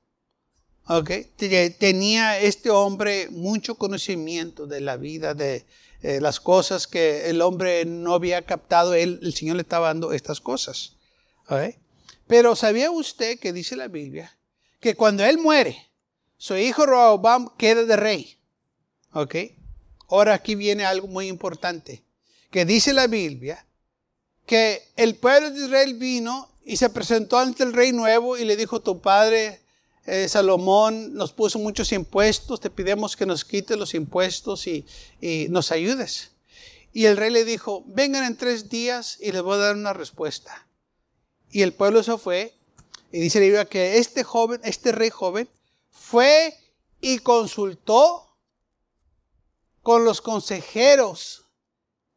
Tenía 1.78 2.38
este 2.38 2.70
hombre 2.70 3.28
mucho 3.30 3.76
conocimiento 3.76 4.66
de 4.66 4.80
la 4.80 4.96
vida, 4.96 5.34
de 5.34 5.64
eh, 6.02 6.20
las 6.20 6.40
cosas 6.40 6.86
que 6.86 7.30
el 7.30 7.40
hombre 7.40 7.84
no 7.84 8.14
había 8.14 8.42
captado. 8.42 8.94
Él, 8.94 9.20
el 9.22 9.34
Señor 9.34 9.56
le 9.56 9.62
estaba 9.62 9.88
dando 9.88 10.12
estas 10.12 10.40
cosas. 10.40 10.96
Pero 12.26 12.56
¿sabía 12.56 12.90
usted 12.90 13.38
que 13.38 13.52
dice 13.52 13.76
la 13.76 13.88
Biblia 13.88 14.36
que 14.80 14.94
cuando 14.96 15.24
él 15.24 15.38
muere, 15.38 15.90
su 16.36 16.56
hijo 16.56 16.86
Roboam 16.86 17.56
queda 17.56 17.84
de 17.84 17.96
rey? 17.96 18.38
¿Ok? 19.12 19.36
Ahora 20.08 20.34
aquí 20.34 20.54
viene 20.54 20.84
algo 20.84 21.06
muy 21.06 21.28
importante, 21.28 22.04
que 22.50 22.64
dice 22.64 22.92
la 22.92 23.06
Biblia 23.06 23.66
que 24.46 24.82
el 24.96 25.14
pueblo 25.14 25.50
de 25.50 25.64
Israel 25.64 25.94
vino 25.94 26.48
y 26.64 26.76
se 26.76 26.90
presentó 26.90 27.38
ante 27.38 27.62
el 27.62 27.72
rey 27.72 27.92
nuevo 27.92 28.36
y 28.36 28.44
le 28.44 28.56
dijo, 28.56 28.80
tu 28.80 29.00
padre 29.00 29.61
eh, 30.06 30.28
Salomón 30.28 31.14
nos 31.14 31.32
puso 31.32 31.58
muchos 31.58 31.92
impuestos, 31.92 32.60
te 32.60 32.70
pidemos 32.70 33.16
que 33.16 33.26
nos 33.26 33.44
quites 33.44 33.76
los 33.76 33.94
impuestos 33.94 34.66
y, 34.66 34.84
y 35.20 35.46
nos 35.50 35.70
ayudes. 35.72 36.32
Y 36.92 37.06
el 37.06 37.16
rey 37.16 37.30
le 37.30 37.44
dijo, 37.44 37.84
vengan 37.86 38.24
en 38.24 38.36
tres 38.36 38.68
días 38.68 39.16
y 39.20 39.32
les 39.32 39.42
voy 39.42 39.54
a 39.54 39.58
dar 39.58 39.76
una 39.76 39.92
respuesta. 39.92 40.66
Y 41.50 41.62
el 41.62 41.72
pueblo 41.72 42.02
se 42.02 42.18
fue 42.18 42.54
y 43.12 43.20
dice 43.20 43.38
la 43.38 43.44
Biblia 43.44 43.64
que 43.66 43.98
este 43.98 44.24
joven, 44.24 44.60
este 44.64 44.90
rey 44.90 45.10
joven, 45.10 45.48
fue 45.90 46.58
y 47.00 47.18
consultó 47.18 48.36
con 49.82 50.04
los 50.04 50.20
consejeros 50.20 51.44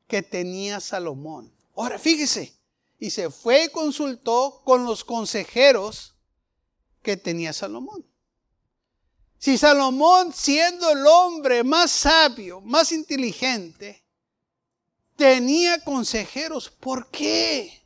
que 0.07 0.21
tenía 0.21 0.79
Salomón. 0.79 1.51
Ahora 1.75 1.99
fíjese, 1.99 2.53
y 2.99 3.09
se 3.09 3.29
fue 3.29 3.65
y 3.65 3.69
consultó 3.69 4.61
con 4.63 4.85
los 4.85 5.03
consejeros 5.03 6.14
que 7.05 7.15
tenía 7.15 7.53
Salomón. 7.53 8.05
Si 9.37 9.57
Salomón, 9.57 10.33
siendo 10.33 10.89
el 10.89 11.05
hombre 11.07 11.63
más 11.63 11.91
sabio, 11.91 12.59
más 12.59 12.91
inteligente, 12.91 14.03
tenía 15.15 15.79
consejeros, 15.79 16.69
¿por 16.69 17.09
qué? 17.09 17.81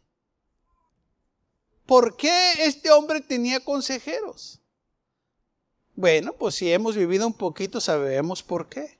¿Por 1.85 2.15
qué 2.15 2.53
este 2.59 2.89
hombre 2.89 3.21
tenía 3.21 3.59
consejeros? 3.59 4.59
Bueno, 5.95 6.33
pues 6.33 6.55
si 6.55 6.71
hemos 6.71 6.95
vivido 6.95 7.27
un 7.27 7.33
poquito 7.33 7.81
sabemos 7.81 8.41
por 8.41 8.69
qué 8.69 8.99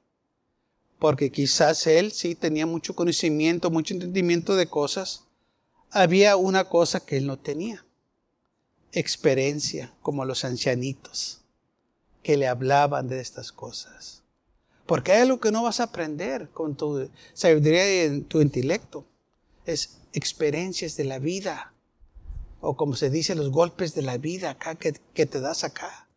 porque 1.00 1.32
quizás 1.32 1.88
él 1.88 2.12
sí 2.12 2.36
tenía 2.36 2.66
mucho 2.66 2.94
conocimiento, 2.94 3.72
mucho 3.72 3.94
entendimiento 3.94 4.56
de 4.56 4.68
cosas, 4.68 5.24
había 5.90 6.36
una 6.36 6.66
cosa 6.66 7.00
que 7.00 7.18
él 7.18 7.26
no 7.26 7.40
tenía, 7.40 7.86
experiencia, 8.92 9.94
como 10.02 10.26
los 10.26 10.44
ancianitos, 10.44 11.42
que 12.24 12.38
le 12.38 12.48
hablaban 12.48 13.08
de 13.08 13.20
estas 13.20 13.52
cosas. 13.52 14.24
Porque 14.86 15.12
hay 15.12 15.22
algo 15.22 15.40
que 15.40 15.52
no 15.52 15.64
vas 15.64 15.80
a 15.80 15.84
aprender 15.84 16.50
con 16.50 16.76
tu 16.76 17.10
sabiduría 17.34 18.06
y 18.06 18.22
tu 18.22 18.42
intelecto, 18.42 19.06
es 19.66 19.98
experiencias 20.14 20.96
de 20.98 21.04
la 21.04 21.20
vida, 21.20 21.74
o 22.62 22.76
como 22.76 22.96
se 22.96 23.10
dice, 23.10 23.36
los 23.36 23.52
golpes 23.52 23.94
de 23.94 24.02
la 24.02 24.18
vida 24.18 24.52
acá 24.52 24.76
que, 24.76 24.94
que 25.14 25.26
te 25.26 25.40
das 25.40 25.64
acá. 25.64 26.08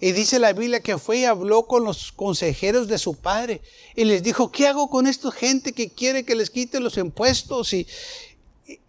Y 0.00 0.12
dice 0.12 0.38
la 0.38 0.54
Biblia 0.54 0.80
que 0.80 0.96
fue 0.96 1.18
y 1.18 1.24
habló 1.26 1.66
con 1.66 1.84
los 1.84 2.10
consejeros 2.10 2.88
de 2.88 2.96
su 2.96 3.16
padre 3.16 3.60
y 3.94 4.04
les 4.04 4.22
dijo, 4.22 4.50
¿qué 4.50 4.66
hago 4.66 4.88
con 4.88 5.06
esta 5.06 5.30
gente 5.30 5.74
que 5.74 5.90
quiere 5.90 6.24
que 6.24 6.34
les 6.34 6.48
quite 6.48 6.80
los 6.80 6.96
impuestos? 6.96 7.74
Y, 7.74 7.86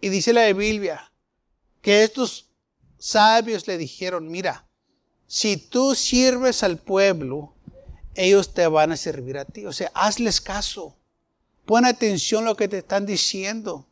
y 0.00 0.08
dice 0.08 0.32
la 0.32 0.50
Biblia 0.54 1.12
que 1.82 2.02
estos 2.02 2.46
sabios 3.04 3.66
le 3.66 3.78
dijeron, 3.78 4.30
mira, 4.30 4.66
si 5.26 5.56
tú 5.56 5.94
sirves 5.94 6.62
al 6.62 6.78
pueblo, 6.78 7.54
ellos 8.14 8.52
te 8.54 8.66
van 8.66 8.92
a 8.92 8.96
servir 8.96 9.38
a 9.38 9.44
ti. 9.44 9.66
O 9.66 9.72
sea, 9.72 9.90
hazles 9.94 10.40
caso. 10.40 10.96
Pon 11.64 11.84
atención 11.84 12.44
a 12.44 12.50
lo 12.50 12.56
que 12.56 12.68
te 12.68 12.78
están 12.78 13.06
diciendo. 13.06 13.88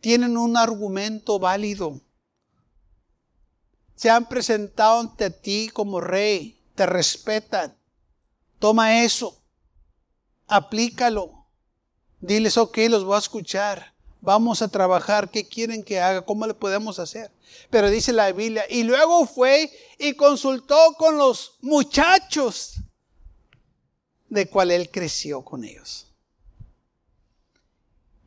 Tienen 0.00 0.36
un 0.36 0.56
argumento 0.56 1.38
válido 1.38 2.00
se 3.94 4.10
han 4.10 4.28
presentado 4.28 5.00
ante 5.00 5.30
ti 5.30 5.70
como 5.72 6.00
rey, 6.00 6.60
te 6.74 6.86
respetan. 6.86 7.76
Toma 8.58 9.04
eso, 9.04 9.42
aplícalo. 10.46 11.46
Diles, 12.20 12.56
ok, 12.56 12.78
los 12.88 13.04
voy 13.04 13.16
a 13.16 13.18
escuchar. 13.18 13.93
Vamos 14.24 14.62
a 14.62 14.68
trabajar. 14.68 15.30
¿Qué 15.30 15.46
quieren 15.46 15.84
que 15.84 16.00
haga? 16.00 16.22
¿Cómo 16.22 16.46
le 16.46 16.54
podemos 16.54 16.98
hacer? 16.98 17.30
Pero 17.68 17.90
dice 17.90 18.10
la 18.12 18.32
Biblia, 18.32 18.64
y 18.70 18.82
luego 18.82 19.26
fue 19.26 19.70
y 19.98 20.14
consultó 20.14 20.94
con 20.96 21.18
los 21.18 21.58
muchachos 21.60 22.76
de 24.30 24.48
cual 24.48 24.70
él 24.70 24.90
creció 24.90 25.42
con 25.42 25.62
ellos. 25.62 26.06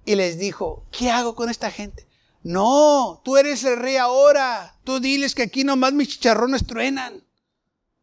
Y 0.06 0.16
les 0.16 0.38
dijo, 0.38 0.86
¿qué 0.92 1.10
hago 1.10 1.36
con 1.36 1.50
esta 1.50 1.72
gente? 1.72 2.08
No, 2.44 3.20
tú 3.25 3.36
eres 3.36 3.63
el 3.63 3.77
rey 3.77 3.98
ahora. 3.98 4.77
Tú 4.84 5.00
diles 5.00 5.34
que 5.34 5.42
aquí 5.42 5.63
nomás 5.63 5.94
mis 5.94 6.10
chicharrones 6.10 6.66
truenan. 6.68 7.25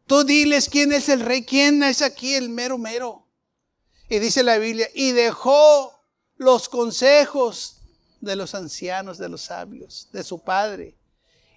Tú 0.05 0.25
diles 0.25 0.67
quién 0.67 0.91
es 0.91 1.07
el 1.07 1.21
rey, 1.21 1.45
quién 1.45 1.81
es 1.81 2.01
aquí 2.01 2.35
el 2.35 2.49
mero 2.49 2.77
mero. 2.77 3.25
Y 4.09 4.19
dice 4.19 4.43
la 4.43 4.57
Biblia, 4.57 4.89
y 4.93 5.13
dejó 5.13 5.97
los 6.35 6.67
consejos 6.67 7.74
de 8.25 8.35
los 8.35 8.55
ancianos, 8.55 9.17
de 9.17 9.29
los 9.29 9.43
sabios, 9.43 10.09
de 10.11 10.23
su 10.23 10.39
padre, 10.39 10.95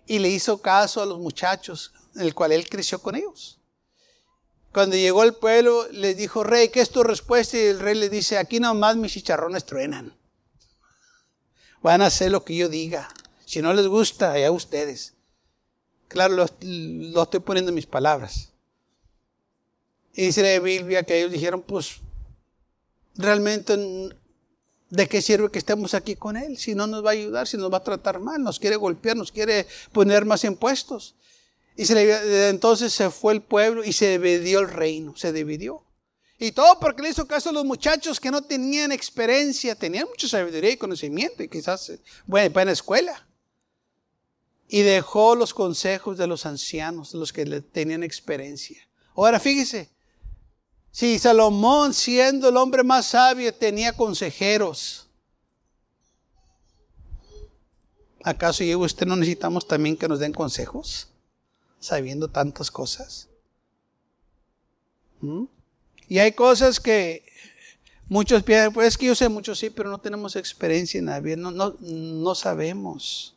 y 0.07 0.19
le 0.19 0.29
hizo 0.29 0.63
caso 0.63 1.03
a 1.03 1.07
los 1.07 1.19
muchachos, 1.19 1.93
en 2.15 2.23
el 2.23 2.35
cual 2.35 2.53
él 2.53 2.69
creció 2.69 3.03
con 3.03 3.17
ellos. 3.17 3.59
Cuando 4.73 4.97
llegó 4.97 5.23
al 5.23 5.35
pueblo, 5.35 5.89
les 5.91 6.17
dijo, 6.17 6.45
rey, 6.45 6.69
¿qué 6.69 6.81
es 6.81 6.91
tu 6.91 7.03
respuesta? 7.03 7.57
Y 7.57 7.63
el 7.63 7.81
rey 7.81 7.95
le 7.95 8.09
dice, 8.09 8.39
aquí 8.39 8.61
nomás 8.61 8.97
mis 8.97 9.13
chicharrones 9.13 9.65
truenan 9.65 10.19
van 11.83 12.03
a 12.03 12.07
hacer 12.07 12.31
lo 12.31 12.45
que 12.45 12.57
yo 12.57 12.69
diga. 12.69 13.09
Si 13.45 13.63
no 13.63 13.73
les 13.73 13.87
gusta, 13.87 14.33
allá 14.33 14.51
ustedes. 14.51 15.15
Claro, 16.09 16.35
lo, 16.35 16.45
estoy 17.23 17.41
poniendo 17.41 17.71
en 17.71 17.75
mis 17.75 17.87
palabras. 17.87 18.53
Y 20.15 20.27
dice 20.27 20.43
la 20.43 20.61
Biblia 20.63 21.03
que 21.03 21.19
ellos 21.19 21.31
dijeron, 21.31 21.63
pues 21.63 22.01
realmente 23.15 23.75
¿De 24.91 25.07
qué 25.07 25.21
sirve 25.21 25.51
que 25.51 25.59
estemos 25.59 25.93
aquí 25.93 26.17
con 26.17 26.37
Él 26.37 26.57
si 26.57 26.75
no 26.75 26.87
nos 26.87 27.05
va 27.05 27.11
a 27.11 27.13
ayudar, 27.13 27.47
si 27.47 27.57
nos 27.59 27.71
va 27.71 27.79
a 27.79 27.85
tratar 27.85 28.21
mal, 28.21 28.43
nos 28.43 28.59
quiere 28.59 28.77
golpear, 28.77 29.17
nos 29.17 29.31
quiere 29.31 29.67
poner 29.93 30.25
más 30.25 30.45
impuestos? 30.45 31.15
Y 31.77 31.85
entonces 31.93 32.93
se 32.93 33.11
fue 33.11 33.35
el 33.35 33.43
pueblo 33.43 33.85
y 33.85 33.93
se 33.93 34.19
dividió 34.19 34.61
el 34.61 34.69
reino, 34.69 35.15
se 35.17 35.33
dividió. 35.33 35.85
Y 36.39 36.53
todo 36.53 36.79
porque 36.81 37.03
le 37.03 37.11
hizo 37.11 37.27
caso 37.27 37.51
a 37.51 37.53
los 37.53 37.65
muchachos 37.65 38.19
que 38.19 38.31
no 38.31 38.43
tenían 38.43 38.91
experiencia, 38.91 39.75
tenían 39.75 40.09
mucha 40.09 40.27
sabiduría 40.27 40.71
y 40.71 40.77
conocimiento 40.77 41.43
y 41.43 41.49
quizás 41.49 41.93
buena, 42.27 42.49
buena 42.49 42.73
escuela. 42.73 43.29
Y 44.69 44.83
dejó 44.83 45.35
los 45.35 45.53
consejos 45.53 46.17
de 46.17 46.27
los 46.27 46.47
ancianos, 46.47 47.15
los 47.15 47.33
que 47.33 47.45
tenían 47.61 48.03
experiencia. 48.03 48.81
Ahora 49.15 49.39
fíjese, 49.39 49.91
si 50.91 51.19
Salomón, 51.19 51.95
siendo 51.95 52.49
el 52.49 52.57
hombre 52.57 52.83
más 52.83 53.07
sabio, 53.07 53.55
tenía 53.55 53.93
consejeros, 53.93 55.07
¿acaso 58.23 58.65
yo 58.65 58.71
y 58.71 58.75
usted 58.75 59.07
no 59.07 59.17
necesitamos 59.17 59.67
también 59.67 59.97
que 59.97 60.09
nos 60.09 60.19
den 60.19 60.33
consejos? 60.33 61.09
Sabiendo 61.81 62.29
tantas 62.29 62.71
cosas. 62.71 63.29
¿Mm? 65.21 65.45
Y 66.09 66.19
hay 66.19 66.33
cosas 66.33 66.81
que 66.81 67.25
muchos 68.09 68.43
piensan, 68.43 68.73
pues 68.73 68.89
es 68.89 68.99
que 68.99 69.07
yo 69.07 69.15
sé 69.15 69.29
mucho, 69.29 69.55
sí, 69.55 69.71
pero 69.71 69.91
no 69.91 69.99
tenemos 69.99 70.37
experiencia 70.37 70.99
en 70.99 71.05
nada, 71.05 71.21
no, 71.37 71.51
no, 71.51 71.77
no 71.81 72.35
sabemos. 72.35 73.35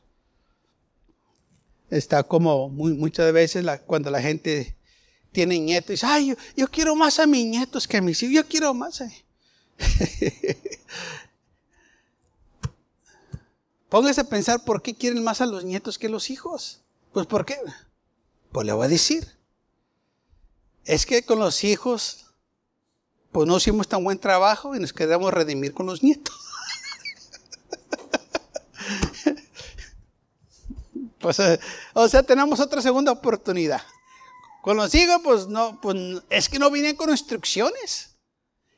Está 1.89 2.24
como 2.24 2.70
muchas 2.70 3.31
veces 3.34 3.65
cuando 3.86 4.10
la 4.10 4.22
gente 4.22 4.77
tiene 5.31 5.59
nietos. 5.59 5.89
Y 5.89 5.93
dice, 5.93 6.05
ay, 6.05 6.35
yo, 6.55 6.67
quiero 6.67 6.95
más 6.95 7.19
a 7.19 7.25
mis 7.25 7.45
nietos 7.45 7.88
que 7.88 7.97
a 7.97 8.01
mis 8.01 8.21
hijos. 8.23 8.35
Yo 8.35 8.45
quiero 8.47 8.73
más. 8.73 9.03
Póngase 13.89 14.21
a 14.21 14.25
pensar 14.25 14.63
por 14.63 14.81
qué 14.81 14.95
quieren 14.95 15.21
más 15.23 15.41
a 15.41 15.45
los 15.45 15.65
nietos 15.65 15.97
que 15.97 16.07
a 16.07 16.09
los 16.09 16.29
hijos. 16.29 16.81
Pues 17.13 17.27
¿por 17.27 17.45
qué? 17.45 17.57
Pues 18.51 18.65
le 18.65 18.73
voy 18.73 18.85
a 18.85 18.89
decir. 18.89 19.27
Es 20.85 21.05
que 21.05 21.23
con 21.23 21.39
los 21.39 21.63
hijos, 21.63 22.25
pues 23.31 23.47
no 23.47 23.57
hicimos 23.57 23.88
tan 23.88 24.03
buen 24.03 24.17
trabajo 24.19 24.75
y 24.75 24.79
nos 24.79 24.93
quedamos 24.93 25.33
redimir 25.33 25.73
con 25.73 25.85
los 25.85 26.03
nietos. 26.03 26.35
pues, 31.19 31.39
eh, 31.39 31.59
o 31.93 32.07
sea, 32.07 32.23
tenemos 32.23 32.59
otra 32.59 32.81
segunda 32.81 33.11
oportunidad. 33.11 33.81
Con 34.61 34.77
los 34.77 34.93
hijos, 34.93 35.21
pues 35.23 35.47
no, 35.47 35.79
pues 35.81 35.97
es 36.29 36.47
que 36.47 36.59
no 36.59 36.69
vienen 36.69 36.95
con 36.95 37.09
instrucciones. 37.09 38.15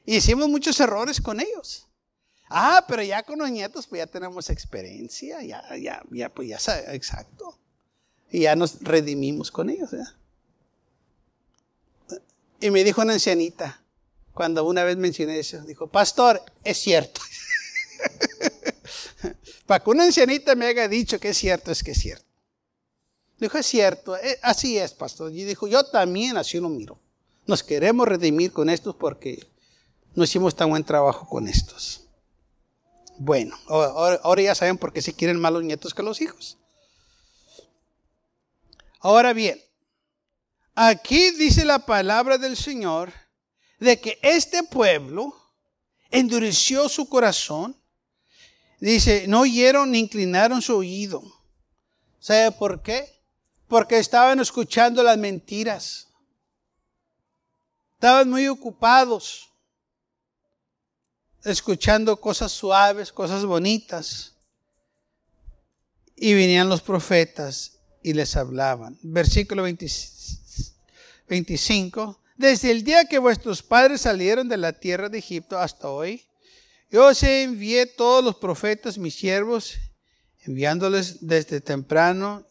Y 0.05 0.17
hicimos 0.17 0.47
muchos 0.49 0.79
errores 0.79 1.19
con 1.21 1.39
ellos. 1.39 1.87
Ah, 2.49 2.85
pero 2.87 3.01
ya 3.01 3.23
con 3.23 3.39
los 3.39 3.49
nietos, 3.49 3.87
pues 3.87 3.99
ya 3.99 4.07
tenemos 4.07 4.49
experiencia, 4.49 5.41
ya, 5.41 5.63
ya, 5.75 6.03
ya, 6.11 6.29
pues 6.29 6.47
ya 6.47 6.57
exacto. 6.93 7.57
Y 8.29 8.41
ya 8.41 8.55
nos 8.55 8.81
redimimos 8.81 9.51
con 9.51 9.69
ellos. 9.69 9.89
Y 12.59 12.69
me 12.69 12.83
dijo 12.83 13.01
una 13.01 13.13
ancianita, 13.13 13.83
cuando 14.33 14.63
una 14.65 14.83
vez 14.83 14.97
mencioné 14.97 15.39
eso, 15.39 15.61
dijo, 15.61 15.87
pastor, 15.87 16.43
es 16.63 16.77
cierto. 16.77 17.21
Para 19.65 19.83
que 19.83 19.89
una 19.89 20.03
ancianita 20.03 20.55
me 20.55 20.65
haya 20.67 20.87
dicho 20.87 21.19
que 21.19 21.29
es 21.29 21.37
cierto, 21.37 21.71
es 21.71 21.83
que 21.83 21.91
es 21.91 21.99
cierto. 21.99 22.32
Dijo, 23.39 23.57
es 23.57 23.65
cierto, 23.65 24.15
eh, 24.17 24.39
así 24.41 24.77
es, 24.77 24.93
pastor. 24.93 25.31
Y 25.31 25.43
dijo, 25.43 25.67
yo 25.67 25.83
también 25.85 26.37
así 26.37 26.59
lo 26.59 26.69
miro. 26.69 26.99
Nos 27.45 27.63
queremos 27.63 28.07
redimir 28.07 28.51
con 28.51 28.69
estos 28.69 28.95
porque 28.95 29.45
no 30.15 30.23
hicimos 30.23 30.55
tan 30.55 30.69
buen 30.69 30.83
trabajo 30.83 31.27
con 31.27 31.47
estos. 31.47 32.01
Bueno, 33.17 33.57
ahora, 33.67 34.41
ya 34.41 34.55
saben 34.55 34.77
por 34.77 34.91
qué 34.91 35.01
se 35.01 35.13
quieren 35.13 35.39
más 35.39 35.51
los 35.51 35.63
nietos 35.63 35.93
que 35.93 36.03
los 36.03 36.21
hijos. 36.21 36.57
Ahora 38.99 39.33
bien, 39.33 39.61
aquí 40.73 41.31
dice 41.31 41.65
la 41.65 41.79
palabra 41.79 42.37
del 42.37 42.55
Señor 42.55 43.11
de 43.79 43.99
que 43.99 44.17
este 44.21 44.63
pueblo 44.63 45.35
endureció 46.09 46.87
su 46.89 47.07
corazón. 47.07 47.77
Dice, 48.79 49.25
no 49.27 49.41
oyeron 49.41 49.91
ni 49.91 49.99
inclinaron 49.99 50.61
su 50.61 50.75
oído. 50.75 51.21
¿Sabe 52.19 52.51
por 52.51 52.81
qué? 52.81 53.22
Porque 53.67 53.97
estaban 53.97 54.39
escuchando 54.39 55.03
las 55.03 55.17
mentiras. 55.17 56.07
Estaban 57.95 58.29
muy 58.29 58.47
ocupados 58.47 59.49
escuchando 61.43 62.19
cosas 62.19 62.51
suaves, 62.51 63.11
cosas 63.11 63.45
bonitas. 63.45 64.33
Y 66.15 66.33
venían 66.33 66.69
los 66.69 66.81
profetas 66.81 67.79
y 68.01 68.13
les 68.13 68.35
hablaban. 68.35 68.97
Versículo 69.01 69.61
25. 69.63 72.19
Desde 72.35 72.71
el 72.71 72.83
día 72.83 73.05
que 73.05 73.19
vuestros 73.19 73.63
padres 73.63 74.01
salieron 74.01 74.49
de 74.49 74.57
la 74.57 74.73
tierra 74.73 75.07
de 75.09 75.19
Egipto 75.19 75.57
hasta 75.57 75.89
hoy, 75.89 76.23
yo 76.91 77.07
os 77.07 77.23
envié 77.23 77.85
todos 77.85 78.21
los 78.23 78.35
profetas, 78.35 78.97
mis 78.97 79.15
siervos, 79.15 79.75
enviándoles 80.45 81.25
desde 81.25 81.61
temprano 81.61 82.45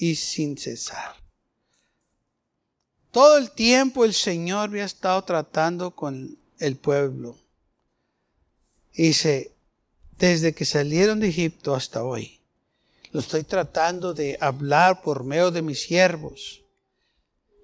y 0.00 0.16
sin 0.16 0.56
cesar. 0.56 1.14
Todo 3.12 3.36
el 3.36 3.50
tiempo 3.50 4.04
el 4.04 4.14
Señor 4.14 4.70
había 4.70 4.84
estado 4.84 5.22
tratando 5.24 5.90
con 5.94 6.38
el 6.58 6.76
pueblo. 6.76 7.38
Dice, 8.94 9.52
desde 10.18 10.54
que 10.54 10.64
salieron 10.64 11.20
de 11.20 11.28
Egipto 11.28 11.74
hasta 11.74 12.02
hoy, 12.02 12.40
lo 13.12 13.20
estoy 13.20 13.44
tratando 13.44 14.14
de 14.14 14.38
hablar 14.40 15.02
por 15.02 15.22
medio 15.22 15.50
de 15.50 15.60
mis 15.60 15.82
siervos. 15.82 16.62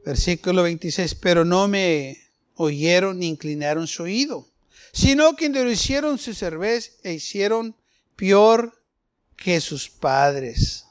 Versículo 0.04 0.62
26, 0.62 1.14
pero 1.14 1.44
no 1.44 1.68
me 1.68 2.18
oyeron 2.54 3.18
ni 3.18 3.28
inclinaron 3.28 3.86
su 3.86 4.02
oído, 4.02 4.46
sino 4.92 5.36
que 5.36 5.46
endurecieron 5.46 6.18
su 6.18 6.34
cerveza 6.34 6.90
e 7.02 7.14
hicieron 7.14 7.74
peor 8.14 8.78
que 9.36 9.60
sus 9.60 9.88
padres. 9.88 10.85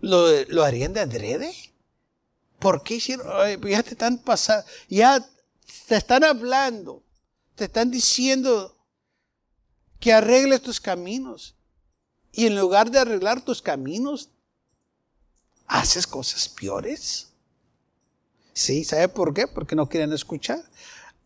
¿Lo, 0.00 0.64
harían 0.64 0.92
de 0.92 1.00
adrede? 1.00 1.52
¿Por 2.58 2.82
qué 2.82 2.94
hicieron? 2.96 3.26
ya 3.62 3.82
te 3.82 3.90
están 3.90 4.18
pasando, 4.18 4.66
ya 4.88 5.26
te 5.86 5.96
están 5.96 6.24
hablando, 6.24 7.02
te 7.54 7.64
están 7.64 7.90
diciendo 7.90 8.76
que 9.98 10.12
arregles 10.12 10.62
tus 10.62 10.80
caminos. 10.80 11.56
Y 12.32 12.46
en 12.46 12.56
lugar 12.56 12.90
de 12.90 12.98
arreglar 12.98 13.42
tus 13.44 13.60
caminos, 13.60 14.30
haces 15.66 16.06
cosas 16.06 16.48
peores. 16.48 17.28
Sí, 18.52 18.84
¿sabe 18.84 19.08
por 19.08 19.34
qué? 19.34 19.46
Porque 19.46 19.74
no 19.74 19.88
quieren 19.88 20.12
escuchar. 20.12 20.62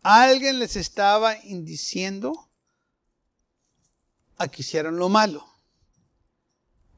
Alguien 0.03 0.59
les 0.59 0.75
estaba 0.75 1.37
indiciendo 1.43 2.49
a 4.37 4.47
que 4.47 4.61
hicieran 4.61 4.97
lo 4.97 5.09
malo 5.09 5.54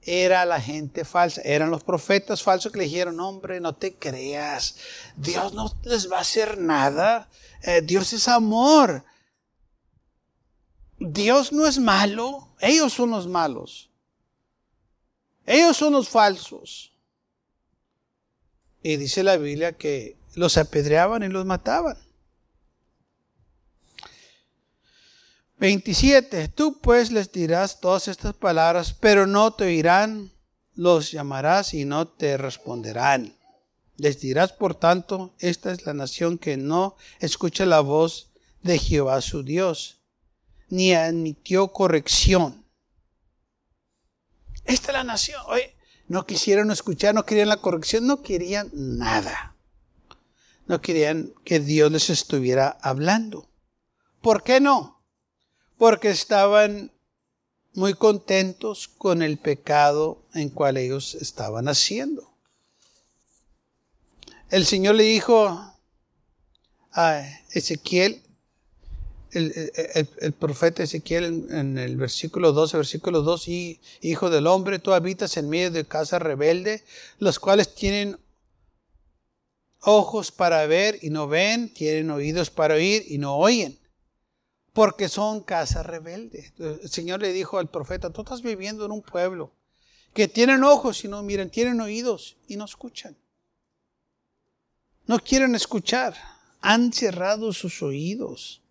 era 0.08 0.46
la 0.46 0.62
gente 0.62 1.04
falsa, 1.04 1.41
eran 1.43 1.70
los 1.70 1.84
profetas 1.84 2.41
falsos 2.41 2.72
que 2.72 2.80
le 2.80 2.86
dijeron, 2.86 3.20
hombre, 3.20 3.60
no 3.60 3.76
te 3.76 3.96
creas, 3.96 4.78
Dios 5.17 5.54
no 5.54 5.70
les 5.84 6.10
va 6.10 6.20
a 6.20 6.22
hacer 6.22 6.58
nada, 6.58 7.30
eh, 7.62 7.82
Dios 7.82 8.13
es 8.13 8.30
amor, 8.30 9.04
Dios 10.98 11.52
no 11.52 11.67
es 11.67 11.78
malo, 11.78 12.56
ellos 12.62 12.93
son 12.93 13.10
los 13.12 13.28
malos, 13.28 13.89
ellos 15.46 15.76
son 15.76 15.91
los 15.91 16.08
falsos. 16.08 16.93
Y 18.82 18.96
dice 18.96 19.24
la 19.24 19.36
Biblia 19.36 19.74
que 19.74 20.17
los 20.36 20.58
apedreaban 20.58 21.22
y 21.24 21.28
los 21.28 21.46
mataban. 21.46 21.98
27. 25.60 26.50
Tú 26.50 26.80
pues 26.82 27.12
les 27.12 27.32
dirás 27.32 27.80
todas 27.80 28.08
estas 28.08 28.36
palabras, 28.36 28.93
pero 28.93 29.26
no 29.26 29.52
te 29.52 29.65
oirán, 29.65 30.32
los 30.76 31.12
llamarás 31.12 31.74
y 31.74 31.86
no 31.86 32.08
te 32.08 32.38
responderán. 32.38 33.36
Les 33.96 34.20
dirás, 34.20 34.54
por 34.54 34.76
tanto, 34.76 35.34
esta 35.39 35.72
es 35.72 35.86
la 35.86 35.93
nación 35.93 36.38
que 36.38 36.56
no 36.58 36.96
escucha 37.20 37.65
la 37.65 37.80
voz 37.80 38.30
de 38.62 38.78
Jehová 38.78 39.22
su 39.22 39.41
Dios, 39.41 40.02
ni 40.70 40.93
admitió 40.93 41.70
corrección. 41.70 42.63
Esta 44.65 44.91
es 44.91 44.93
la 44.93 45.04
nación. 45.04 45.41
Oye, 45.48 45.76
no 46.08 46.28
quisieron 46.28 46.70
escuchar, 46.70 47.15
no 47.15 47.26
querían 47.26 47.50
la 47.50 47.58
corrección, 47.58 48.06
no 48.06 48.22
querían 48.22 48.70
nada. 48.74 49.56
No 50.67 50.82
querían 50.82 51.34
que 51.43 51.60
Dios 51.60 51.91
les 51.91 52.12
estuviera 52.12 52.78
hablando. 52.82 53.50
¿Por 54.22 54.43
qué 54.43 54.60
no? 54.60 54.96
Porque 55.77 56.09
estaban 56.09 56.91
muy 57.73 57.93
contentos 57.93 58.87
con 58.87 59.21
el 59.21 59.37
pecado 59.37 60.23
en 60.33 60.49
cual 60.49 60.77
ellos 60.77 61.15
estaban 61.15 61.67
haciendo. 61.67 62.33
El 64.49 64.65
Señor 64.65 64.95
le 64.95 65.03
dijo 65.03 65.75
a 66.91 67.23
Ezequiel, 67.51 68.23
el, 69.31 70.33
profeta 70.39 70.81
Ezequiel 70.81 71.45
en, 71.51 71.77
el 71.77 71.97
versículo 71.97 72.53
12, 72.53 72.77
versículo 72.77 73.21
2, 73.21 73.47
y, 73.49 73.79
Hijo 74.01 74.29
del 74.29 74.47
hombre, 74.47 74.79
tú 74.79 74.93
habitas 74.93 75.37
en 75.37 75.49
medio 75.49 75.69
de 75.69 75.85
casa 75.85 76.17
rebelde, 76.17 76.83
los 77.19 77.37
cuales 77.39 77.75
tienen 77.75 78.17
ojos 79.81 80.31
para 80.31 80.65
ver 80.65 80.97
y 81.01 81.09
no 81.11 81.27
ven, 81.27 81.71
tienen 81.71 82.09
oídos 82.09 82.49
para 82.49 82.75
oír 82.75 83.05
y 83.07 83.19
no 83.19 83.37
oyen, 83.37 83.77
porque 84.77 85.09
son 85.09 85.41
casa 85.41 85.81
rebelde. 85.81 86.53
El 86.59 86.87
Señor 86.87 87.19
le 87.19 87.33
dijo 87.33 87.57
al 87.57 87.67
profeta, 87.67 88.11
tú 88.11 88.21
estás 88.21 88.43
viviendo 88.43 88.85
en 88.85 88.91
un 88.91 89.01
pueblo 89.01 89.51
que 90.13 90.27
tienen 90.27 90.63
ojos 90.63 91.03
y 91.03 91.07
no 91.07 91.23
miran, 91.23 91.49
tienen 91.49 91.81
oídos 91.81 92.37
y 92.47 92.57
no 92.57 92.65
escuchan. 92.65 93.17
No 95.07 95.17
quieren 95.17 95.55
escuchar, 95.55 96.15
han 96.61 96.93
cerrado 96.93 97.53
sus 97.53 97.81
oídos 97.81 98.61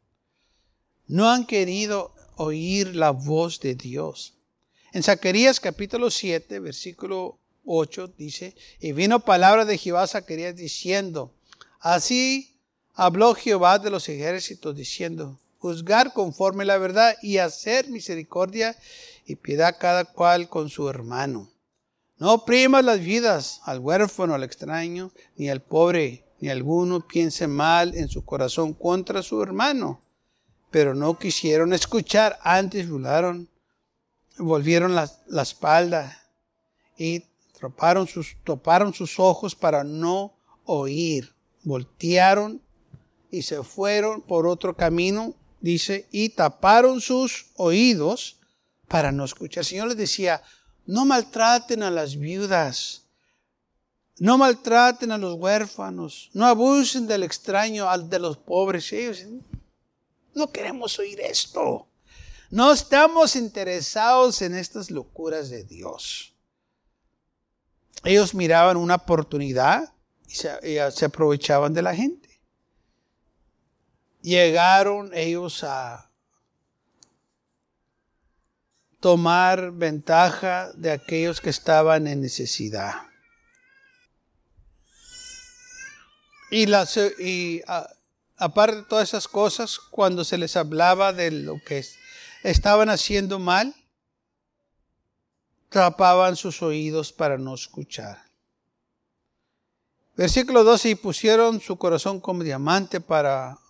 no 1.08 1.28
han 1.28 1.44
querido 1.44 2.14
oír 2.36 2.94
la 2.94 3.10
voz 3.10 3.58
de 3.58 3.74
Dios. 3.74 4.34
En 4.92 5.02
Zacarías 5.02 5.58
capítulo 5.58 6.10
7, 6.10 6.60
versículo 6.60 7.40
8 7.64 8.14
dice, 8.16 8.54
y 8.78 8.92
vino 8.92 9.20
palabra 9.20 9.64
de 9.64 9.76
Jehová 9.76 10.04
a 10.04 10.06
Zacarías 10.06 10.54
diciendo, 10.54 11.34
así 11.80 12.60
habló 12.94 13.34
Jehová 13.34 13.80
de 13.80 13.90
los 13.90 14.08
ejércitos 14.08 14.76
diciendo, 14.76 15.40
juzgar 15.66 16.12
conforme 16.12 16.64
la 16.64 16.78
verdad 16.78 17.16
y 17.22 17.38
hacer 17.38 17.88
misericordia 17.88 18.76
y 19.24 19.36
piedad 19.36 19.76
cada 19.78 20.04
cual 20.04 20.48
con 20.48 20.68
su 20.68 20.88
hermano. 20.88 21.50
No 22.18 22.34
oprimas 22.34 22.84
las 22.84 23.00
vidas 23.00 23.60
al 23.64 23.80
huérfano, 23.80 24.34
al 24.34 24.42
extraño, 24.42 25.12
ni 25.36 25.50
al 25.50 25.60
pobre, 25.60 26.24
ni 26.40 26.48
alguno 26.48 27.06
piense 27.06 27.46
mal 27.46 27.94
en 27.94 28.08
su 28.08 28.24
corazón 28.24 28.72
contra 28.72 29.22
su 29.22 29.42
hermano 29.42 30.00
pero 30.76 30.94
no 30.94 31.18
quisieron 31.18 31.72
escuchar, 31.72 32.38
antes 32.42 32.90
volaron, 32.90 33.48
volvieron 34.36 34.94
la, 34.94 35.10
espalda 35.40 36.22
y 36.98 37.24
toparon 37.58 38.06
sus, 38.06 38.36
toparon 38.44 38.92
sus 38.92 39.18
ojos 39.18 39.54
para 39.54 39.84
no 39.84 40.34
oír, 40.64 41.34
voltearon 41.62 42.60
y 43.30 43.40
se 43.40 43.62
fueron 43.62 44.20
por 44.20 44.46
otro 44.46 44.76
camino, 44.76 45.34
dice, 45.66 46.08
y 46.10 46.30
taparon 46.30 47.00
sus 47.00 47.46
oídos 47.56 48.38
para 48.88 49.12
no 49.12 49.24
escuchar. 49.24 49.62
El 49.62 49.66
Señor 49.66 49.88
les 49.88 49.96
decía, 49.96 50.42
no 50.86 51.04
maltraten 51.04 51.82
a 51.82 51.90
las 51.90 52.16
viudas, 52.16 53.02
no 54.18 54.38
maltraten 54.38 55.12
a 55.12 55.18
los 55.18 55.34
huérfanos, 55.34 56.30
no 56.32 56.46
abusen 56.46 57.06
del 57.06 57.22
extraño, 57.22 57.88
al 57.88 58.08
de 58.08 58.18
los 58.18 58.38
pobres. 58.38 58.92
Ellos 58.92 59.24
no 60.34 60.50
queremos 60.50 60.98
oír 60.98 61.20
esto. 61.20 61.86
No 62.50 62.72
estamos 62.72 63.34
interesados 63.34 64.40
en 64.42 64.54
estas 64.54 64.90
locuras 64.90 65.50
de 65.50 65.64
Dios. 65.64 66.32
Ellos 68.04 68.34
miraban 68.34 68.76
una 68.76 68.94
oportunidad 68.94 69.92
y 70.28 70.34
se, 70.34 71.04
aprovechaban 71.04 71.74
de 71.74 71.82
la 71.82 71.94
gente. 71.94 72.25
Llegaron 74.26 75.12
ellos 75.14 75.62
a 75.62 76.10
tomar 78.98 79.70
ventaja 79.70 80.72
de 80.72 80.90
aquellos 80.90 81.40
que 81.40 81.50
estaban 81.50 82.08
en 82.08 82.22
necesidad. 82.22 83.02
Y, 86.50 86.66
las, 86.66 86.98
aparte 88.36 88.78
de 88.78 88.82
todas 88.82 89.10
esas 89.10 89.28
cosas, 89.28 89.78
cuando 89.78 90.24
se 90.24 90.38
les 90.38 90.56
hablaba 90.56 91.12
de 91.12 91.30
lo 91.30 91.60
que 91.64 91.86
estaban 92.42 92.90
haciendo 92.90 93.38
mal, 93.38 93.76
tapaban 95.68 96.34
sus 96.34 96.62
oídos 96.62 97.12
para 97.12 97.38
no 97.38 97.54
escuchar. 97.54 98.24
Versículo 100.16 100.64
12, 100.64 100.90
y 100.90 100.94
pusieron 100.96 101.60
su 101.60 101.78
corazón 101.78 102.18
como 102.18 102.42
diamante 102.42 103.00
para 103.00 103.60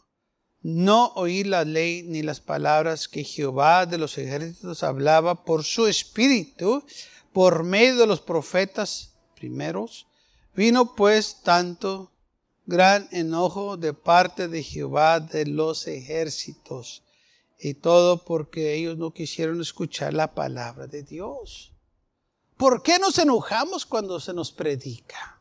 no 0.66 1.12
oír 1.14 1.46
la 1.46 1.64
ley 1.64 2.02
ni 2.02 2.22
las 2.22 2.40
palabras 2.40 3.06
que 3.06 3.22
Jehová 3.22 3.86
de 3.86 3.98
los 3.98 4.18
ejércitos 4.18 4.82
hablaba 4.82 5.44
por 5.44 5.62
su 5.62 5.86
espíritu, 5.86 6.84
por 7.32 7.62
medio 7.62 7.98
de 7.98 8.06
los 8.08 8.20
profetas 8.20 9.14
primeros. 9.36 10.08
Vino 10.56 10.96
pues 10.96 11.40
tanto 11.44 12.10
gran 12.64 13.08
enojo 13.12 13.76
de 13.76 13.94
parte 13.94 14.48
de 14.48 14.64
Jehová 14.64 15.20
de 15.20 15.46
los 15.46 15.86
ejércitos. 15.86 17.04
Y 17.60 17.74
todo 17.74 18.24
porque 18.24 18.74
ellos 18.74 18.98
no 18.98 19.12
quisieron 19.12 19.60
escuchar 19.60 20.14
la 20.14 20.34
palabra 20.34 20.88
de 20.88 21.04
Dios. 21.04 21.74
¿Por 22.56 22.82
qué 22.82 22.98
nos 22.98 23.18
enojamos 23.18 23.86
cuando 23.86 24.18
se 24.18 24.34
nos 24.34 24.50
predica? 24.50 25.40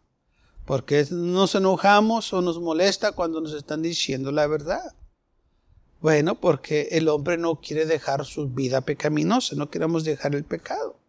¿Por 0.68 0.86
qué 0.86 1.04
nos 1.10 1.56
enojamos 1.56 2.32
o 2.32 2.44
nos 2.44 2.60
molesta 2.60 3.14
cuando 3.14 3.42
nos 3.42 3.54
están 3.54 3.82
diciendo 3.82 4.32
la 4.32 4.46
verdad? 4.46 4.94
Bueno, 6.06 6.39
porque 6.39 6.89
el 6.91 7.08
hombre 7.08 7.36
no 7.36 7.56
quiere 7.56 7.88
dejar 7.88 8.26
su 8.26 8.48
vida 8.48 8.82
pecaminosa, 8.82 9.56
no 9.56 9.72
queremos 9.72 10.04
dejar 10.04 10.36
el 10.36 10.44
pecado. 10.44 11.00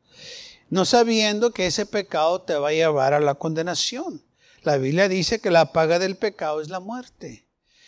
No 0.71 0.87
sabiendo 0.87 1.51
que 1.51 1.67
ese 1.67 1.85
pecado 1.85 2.41
te 2.41 2.55
va 2.55 2.69
a 2.69 2.73
llevar 2.73 3.13
a 3.13 3.21
la 3.21 3.35
condenación. 3.35 4.23
La 4.63 4.79
Biblia 4.79 5.07
dice 5.11 5.39
que 5.39 5.51
la 5.51 5.71
paga 5.71 5.99
del 5.99 6.17
pecado 6.17 6.63
es 6.63 6.71
la 6.71 6.81
muerte. 6.81 7.45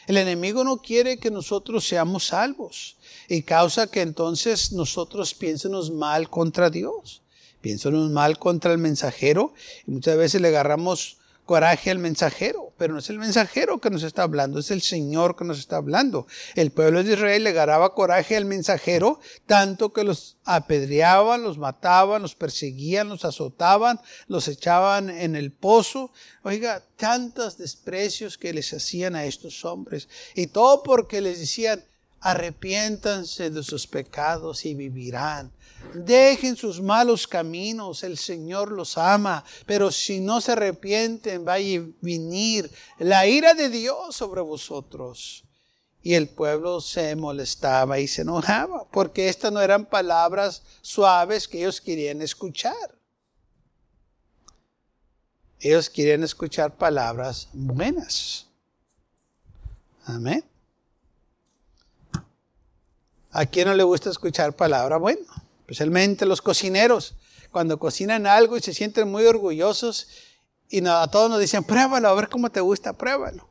El 0.06 0.18
enemigo 0.18 0.64
no 0.64 0.82
quiere 0.82 1.16
que 1.16 1.30
nosotros 1.30 1.88
seamos 1.88 2.26
salvos 2.26 2.98
y 3.26 3.40
causa 3.40 3.90
que 3.90 4.02
entonces 4.02 4.72
nosotros 4.72 5.32
piénsenos 5.32 5.90
mal 5.90 6.28
contra 6.28 6.68
Dios, 6.68 7.22
piénsenos 7.62 8.10
mal 8.10 8.38
contra 8.38 8.70
el 8.72 8.76
mensajero 8.76 9.54
y 9.86 9.92
muchas 9.92 10.18
veces 10.18 10.42
le 10.42 10.48
agarramos 10.48 11.16
coraje 11.48 11.90
al 11.90 11.98
mensajero, 11.98 12.74
pero 12.76 12.92
no 12.92 12.98
es 12.98 13.08
el 13.08 13.18
mensajero 13.18 13.80
que 13.80 13.88
nos 13.88 14.02
está 14.02 14.24
hablando, 14.24 14.58
es 14.58 14.70
el 14.70 14.82
Señor 14.82 15.34
que 15.34 15.46
nos 15.46 15.58
está 15.58 15.76
hablando. 15.76 16.26
El 16.54 16.72
pueblo 16.72 17.02
de 17.02 17.14
Israel 17.14 17.42
le 17.42 17.50
agarraba 17.50 17.94
coraje 17.94 18.36
al 18.36 18.44
mensajero, 18.44 19.18
tanto 19.46 19.90
que 19.90 20.04
los 20.04 20.36
apedreaban, 20.44 21.42
los 21.42 21.56
mataban, 21.56 22.20
los 22.20 22.34
perseguían, 22.34 23.08
los 23.08 23.24
azotaban, 23.24 23.98
los 24.26 24.46
echaban 24.46 25.08
en 25.08 25.36
el 25.36 25.50
pozo. 25.50 26.12
Oiga, 26.42 26.84
tantos 26.98 27.56
desprecios 27.56 28.36
que 28.36 28.52
les 28.52 28.74
hacían 28.74 29.16
a 29.16 29.24
estos 29.24 29.64
hombres. 29.64 30.10
Y 30.34 30.48
todo 30.48 30.82
porque 30.82 31.22
les 31.22 31.40
decían, 31.40 31.82
arrepiéntanse 32.20 33.48
de 33.48 33.62
sus 33.62 33.86
pecados 33.86 34.66
y 34.66 34.74
vivirán. 34.74 35.50
Dejen 35.94 36.56
sus 36.56 36.80
malos 36.80 37.26
caminos, 37.26 38.02
el 38.02 38.18
Señor 38.18 38.72
los 38.72 38.98
ama, 38.98 39.44
pero 39.66 39.90
si 39.90 40.20
no 40.20 40.40
se 40.40 40.52
arrepienten, 40.52 41.46
va 41.46 41.54
a 41.54 41.58
venir 42.00 42.70
la 42.98 43.26
ira 43.26 43.54
de 43.54 43.68
Dios 43.68 44.14
sobre 44.14 44.40
vosotros. 44.42 45.44
Y 46.02 46.14
el 46.14 46.28
pueblo 46.28 46.80
se 46.80 47.16
molestaba 47.16 47.98
y 47.98 48.06
se 48.06 48.22
enojaba, 48.22 48.86
porque 48.90 49.28
estas 49.28 49.50
no 49.52 49.60
eran 49.60 49.86
palabras 49.86 50.62
suaves 50.82 51.48
que 51.48 51.58
ellos 51.58 51.80
querían 51.80 52.22
escuchar. 52.22 52.96
Ellos 55.60 55.90
querían 55.90 56.22
escuchar 56.22 56.76
palabras 56.76 57.48
buenas. 57.52 58.46
Amén. 60.04 60.44
¿A 63.30 63.44
quién 63.44 63.68
no 63.68 63.74
le 63.74 63.82
gusta 63.82 64.10
escuchar 64.10 64.54
palabra 64.54 64.96
buena? 64.96 65.47
Especialmente 65.68 66.24
los 66.24 66.40
cocineros, 66.40 67.14
cuando 67.50 67.78
cocinan 67.78 68.26
algo 68.26 68.56
y 68.56 68.62
se 68.62 68.72
sienten 68.72 69.10
muy 69.10 69.26
orgullosos 69.26 70.08
y 70.70 70.86
a 70.86 71.06
todos 71.08 71.28
nos 71.28 71.40
dicen, 71.40 71.62
pruébalo, 71.62 72.08
a 72.08 72.14
ver 72.14 72.30
cómo 72.30 72.50
te 72.50 72.60
gusta, 72.60 72.94
pruébalo. 72.94 73.46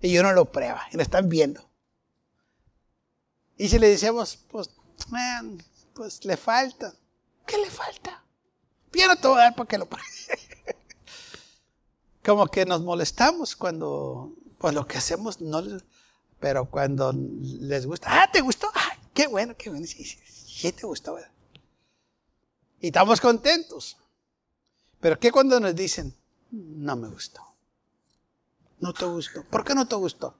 Y 0.00 0.10
yo 0.10 0.24
no 0.24 0.32
lo 0.32 0.46
prueba, 0.46 0.84
y 0.92 0.96
lo 0.96 1.02
están 1.02 1.28
viendo. 1.28 1.64
Y 3.56 3.68
si 3.68 3.78
le 3.78 3.88
decimos, 3.88 4.40
pues, 4.50 4.70
man, 5.08 5.62
pues 5.94 6.24
le 6.24 6.36
falta. 6.36 6.92
¿Qué 7.46 7.58
le 7.58 7.70
falta? 7.70 8.24
No 8.92 9.16
te 9.16 9.28
para 9.56 9.68
que 9.68 9.78
lo 9.78 9.86
pruebe. 9.86 10.08
Como 12.24 12.48
que 12.48 12.66
nos 12.66 12.82
molestamos 12.82 13.54
cuando, 13.54 14.32
pues 14.58 14.74
lo 14.74 14.84
que 14.84 14.98
hacemos 14.98 15.40
no 15.40 15.62
pero 16.40 16.68
cuando 16.68 17.12
les 17.12 17.86
gusta, 17.86 18.08
ah, 18.10 18.30
¿te 18.32 18.40
gustó? 18.40 18.68
Ah, 18.74 18.96
qué 19.14 19.26
bueno, 19.28 19.56
qué 19.56 19.70
bueno, 19.70 19.86
sí, 19.86 20.04
sí. 20.04 20.18
¿Qué 20.60 20.72
te 20.72 20.86
gustó? 20.86 21.18
Y 22.80 22.88
estamos 22.88 23.20
contentos. 23.20 23.96
Pero 25.00 25.18
¿qué 25.18 25.30
cuando 25.30 25.60
nos 25.60 25.74
dicen, 25.74 26.14
no 26.50 26.96
me 26.96 27.08
gustó? 27.08 27.42
No 28.80 28.92
te 28.92 29.04
gustó. 29.04 29.44
¿Por 29.44 29.64
qué 29.64 29.74
no 29.74 29.86
te 29.86 29.94
gustó? 29.94 30.36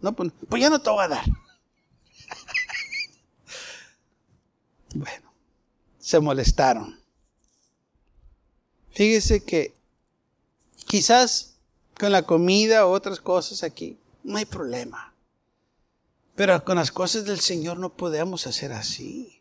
No, 0.00 0.14
pues, 0.14 0.32
pues 0.48 0.62
ya 0.62 0.70
no 0.70 0.80
te 0.80 0.90
voy 0.90 1.04
a 1.04 1.08
dar. 1.08 1.24
bueno, 4.94 5.32
se 5.98 6.20
molestaron. 6.20 7.00
Fíjese 8.90 9.44
que 9.44 9.74
quizás 10.86 11.56
con 11.98 12.12
la 12.12 12.22
comida 12.22 12.86
o 12.86 12.92
otras 12.92 13.20
cosas 13.20 13.64
aquí 13.64 13.98
no 14.22 14.38
hay 14.38 14.44
problema. 14.44 15.12
Pero 16.36 16.64
con 16.64 16.76
las 16.76 16.92
cosas 16.92 17.24
del 17.24 17.40
Señor 17.40 17.78
no 17.78 17.96
podemos 17.96 18.46
hacer 18.46 18.72
así. 18.72 19.35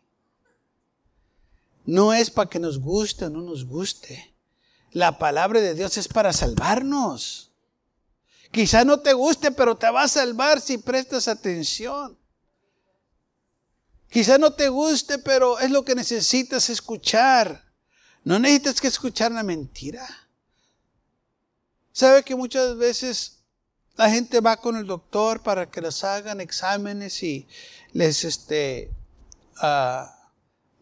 No 1.86 2.13
es 2.13 2.30
para 2.30 2.50
que 2.50 2.60
nos 2.60 2.80
guste 2.80 3.26
o 3.26 3.30
no 3.30 3.41
nos 3.41 3.65
guste. 3.65 4.34
La 4.91 5.17
palabra 5.17 5.62
de 5.62 5.76
Dios 5.76 5.98
es 5.98 6.08
para 6.08 6.34
salvarnos. 6.34 7.52
Quizá 8.52 8.86
no 8.86 9.02
te 9.02 9.13
guste, 9.13 9.52
pero 9.52 9.76
te 9.76 9.89
va 9.89 10.04
a 10.04 10.08
salvar 10.08 10.62
si 10.62 10.78
prestas 10.78 11.28
atención. 11.28 12.17
Quizá 14.10 14.38
no 14.38 14.54
te 14.54 14.69
guste, 14.69 15.17
pero 15.19 15.60
es 15.60 15.69
lo 15.69 15.84
que 15.84 15.93
necesitas 15.93 16.69
escuchar. 16.69 17.65
No 18.24 18.39
necesitas 18.39 18.80
que 18.80 18.88
escuchar 18.88 19.32
una 19.32 19.43
mentira. 19.43 20.08
¿Sabe 21.91 22.24
que 22.24 22.36
muchas 22.36 22.78
veces 22.78 23.39
la 23.95 24.10
gente 24.10 24.39
va 24.39 24.58
con 24.58 24.78
el 24.78 24.88
doctor 24.88 25.43
para 25.43 25.69
que 25.69 25.82
les 25.82 26.04
hagan 26.04 26.41
exámenes 26.41 27.21
y 27.24 27.48
les 27.93 28.24
este, 28.24 28.89
uh, 29.62 30.14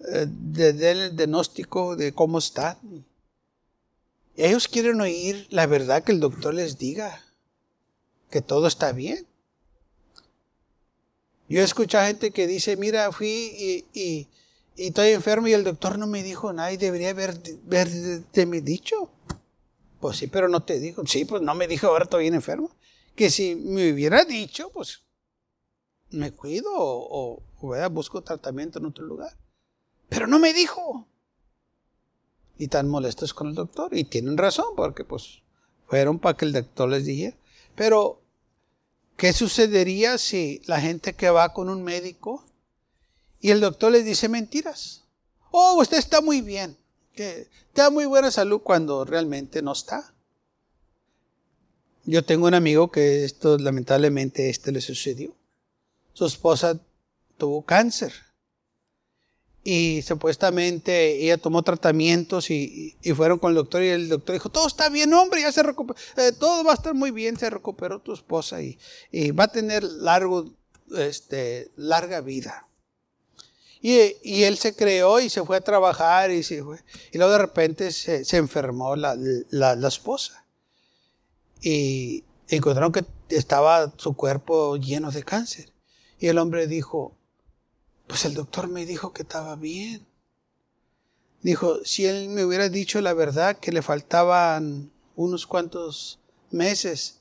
den 0.04 0.98
el 0.98 1.16
diagnóstico 1.16 1.96
de 1.96 2.14
cómo 2.14 2.40
están? 2.40 2.78
Ellos 4.36 4.68
quieren 4.68 5.00
oír 5.00 5.48
la 5.50 5.68
verdad 5.68 6.04
que 6.04 6.12
el 6.12 6.20
doctor 6.20 6.54
les 6.54 6.78
diga, 6.78 7.24
que 8.30 8.42
todo 8.42 8.68
está 8.68 8.92
bien. 8.92 9.28
Yo 11.48 11.62
he 11.62 11.64
escuchado 11.64 12.08
gente 12.08 12.32
que 12.32 12.48
dice, 12.48 12.78
mira, 12.78 13.12
fui 13.12 13.28
y, 13.28 13.86
y, 13.94 14.28
estoy 14.76 15.10
enfermo 15.10 15.48
y 15.48 15.54
el 15.54 15.64
doctor 15.64 16.00
no 16.00 16.08
me 16.08 16.24
dijo 16.24 16.52
nada 16.52 16.72
y 16.72 16.78
debería 16.78 17.12
haber, 17.12 17.40
me 18.48 18.62
dicho. 18.62 19.12
Pues 20.00 20.18
sí, 20.18 20.28
pero 20.28 20.50
no 20.50 20.64
te 20.64 20.80
dijo. 20.80 21.06
Sí, 21.06 21.26
pues 21.26 21.42
no 21.42 21.54
me 21.54 21.68
dijo, 21.68 21.88
ahora 21.88 22.06
estoy 22.06 22.24
bien 22.24 22.34
enfermo. 22.34 22.72
Que 23.16 23.30
si 23.30 23.56
me 23.56 23.92
hubiera 23.92 24.26
dicho, 24.26 24.72
pues 24.74 25.04
me 26.10 26.32
cuido 26.32 26.72
o, 26.74 27.44
o, 27.62 27.90
busco 27.92 28.22
tratamiento 28.22 28.80
en 28.80 28.88
otro 28.88 29.06
lugar. 29.06 29.38
Pero 30.14 30.28
no 30.28 30.38
me 30.38 30.54
dijo 30.54 31.08
y 32.58 32.68
tan 32.68 32.88
molestos 32.88 33.34
con 33.34 33.48
el 33.48 33.56
doctor. 33.56 33.96
Y 33.98 34.04
tienen 34.04 34.38
razón, 34.38 34.76
porque 34.76 35.04
pues 35.04 35.42
fueron 35.88 36.20
para 36.20 36.38
que 36.38 36.46
el 36.46 36.54
doctor 36.54 36.90
les 36.90 37.06
dijera. 37.06 37.36
Pero, 37.76 38.22
¿qué 39.18 39.34
sucedería 39.34 40.18
si 40.18 40.62
la 40.66 40.80
gente 40.80 41.14
que 41.14 41.32
va 41.32 41.54
con 41.54 41.68
un 41.68 41.84
médico 41.84 42.46
y 43.40 43.50
el 43.50 43.60
doctor 43.60 43.92
les 43.92 44.06
dice 44.06 44.30
mentiras? 44.30 45.04
Oh, 45.52 45.82
usted 45.82 45.98
está 45.98 46.22
muy 46.22 46.42
bien, 46.42 46.78
que 47.14 47.50
da 47.74 47.90
muy 47.90 48.06
buena 48.06 48.30
salud 48.30 48.62
cuando 48.62 49.06
realmente 49.06 49.62
no 49.62 49.72
está. 49.72 50.14
Yo 52.06 52.24
tengo 52.24 52.48
un 52.48 52.54
amigo 52.54 52.92
que 52.92 53.24
esto 53.24 53.58
lamentablemente 53.58 54.50
este 54.50 54.72
le 54.72 54.82
sucedió. 54.82 55.36
Su 56.14 56.26
esposa 56.26 56.80
tuvo 57.38 57.64
cáncer 57.64 58.14
y 59.64 60.02
supuestamente 60.02 61.24
ella 61.24 61.38
tomó 61.38 61.64
tratamientos 61.64 62.50
y, 62.50 62.98
fueron 63.16 63.40
con 63.40 63.52
el 63.52 63.56
doctor 63.56 63.82
y 63.82 63.90
el 63.90 64.10
doctor 64.10 64.34
dijo, 64.34 64.50
todo 64.50 64.68
está 64.68 64.90
bien, 64.90 65.14
hombre, 65.14 65.42
ya 65.42 65.52
se 65.52 65.64
recuperó, 65.64 65.98
eh, 66.18 66.34
todo 66.34 66.64
va 66.66 66.72
a 66.72 66.76
estar 66.76 66.94
muy 66.94 67.12
bien, 67.12 67.38
se 67.38 67.50
recuperó 67.50 68.00
tu 68.00 68.14
esposa 68.14 68.62
y, 68.62 68.78
va 69.32 69.46
a 69.46 69.52
tener 69.52 69.84
largo, 69.84 70.52
este, 70.98 71.72
larga 71.78 72.20
vida. 72.20 72.68
Y, 73.82 74.44
él 74.44 74.58
se 74.58 74.76
creó 74.76 75.20
y 75.20 75.30
se 75.30 75.44
fue 75.44 75.58
a 75.58 75.62
trabajar 75.62 76.32
y, 76.32 76.44
se 76.44 76.64
fue, 76.64 76.80
y 77.12 77.18
luego 77.18 77.34
de 77.34 77.40
repente 77.40 77.92
se, 77.92 78.38
enfermó 78.38 78.96
la, 78.96 79.16
la 79.50 79.88
esposa. 79.88 80.46
Y 81.62 82.26
encontraron 82.50 82.92
que 82.92 83.06
estaba 83.30 83.94
su 83.98 84.14
cuerpo 84.14 84.76
lleno 84.76 85.12
de 85.12 85.24
cáncer. 85.24 85.72
Y 86.20 86.28
el 86.28 86.38
hombre 86.38 86.68
dijo, 86.68 87.16
pues 88.08 88.26
el 88.26 88.34
doctor 88.34 88.68
me 88.68 88.86
dijo 88.86 89.14
que 89.14 89.24
estaba 89.24 89.56
bien. 89.56 90.06
Dijo, 91.42 91.84
si 91.84 92.06
él 92.06 92.30
me 92.30 92.46
hubiera 92.46 92.70
dicho 92.70 93.02
la 93.02 93.14
verdad, 93.14 93.58
que 93.58 93.72
le 93.72 93.82
faltaban 93.82 94.92
unos 95.16 95.46
cuantos 95.46 96.20
meses, 96.52 97.20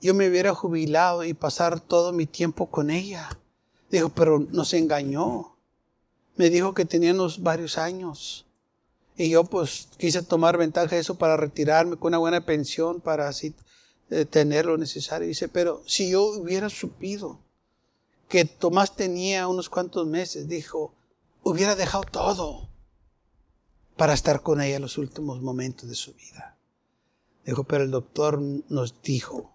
yo 0.00 0.14
me 0.14 0.28
hubiera 0.28 0.54
jubilado 0.54 1.24
y 1.24 1.34
pasar 1.34 1.80
todo 1.80 2.12
mi 2.12 2.26
tiempo 2.26 2.70
con 2.70 2.90
ella. 2.90 3.38
Dijo, 3.90 4.08
pero 4.10 4.38
nos 4.38 4.72
engañó. 4.74 5.56
Me 6.36 6.50
dijo 6.50 6.74
que 6.74 6.84
teníamos 6.84 7.42
varios 7.42 7.78
años. 7.78 8.46
Y 9.16 9.30
yo 9.30 9.44
pues 9.44 9.88
quise 9.98 10.22
tomar 10.22 10.56
ventaja 10.56 10.94
de 10.94 11.00
eso 11.00 11.16
para 11.16 11.36
retirarme 11.36 11.96
con 11.96 12.08
una 12.08 12.18
buena 12.18 12.44
pensión, 12.46 13.00
para 13.00 13.28
así 13.28 13.54
eh, 14.10 14.24
tener 14.24 14.66
lo 14.66 14.78
necesario. 14.78 15.28
Dice, 15.28 15.48
pero 15.48 15.82
si 15.86 16.10
yo 16.10 16.24
hubiera 16.24 16.68
supido 16.68 17.38
que 18.32 18.46
Tomás 18.46 18.96
tenía 18.96 19.46
unos 19.46 19.68
cuantos 19.68 20.06
meses, 20.06 20.48
dijo, 20.48 20.94
hubiera 21.42 21.76
dejado 21.76 22.04
todo 22.04 22.70
para 23.98 24.14
estar 24.14 24.40
con 24.40 24.62
ella 24.62 24.76
en 24.76 24.82
los 24.82 24.96
últimos 24.96 25.42
momentos 25.42 25.86
de 25.86 25.94
su 25.94 26.14
vida. 26.14 26.56
Dijo, 27.44 27.64
pero 27.64 27.84
el 27.84 27.90
doctor 27.90 28.40
nos 28.40 29.02
dijo 29.02 29.54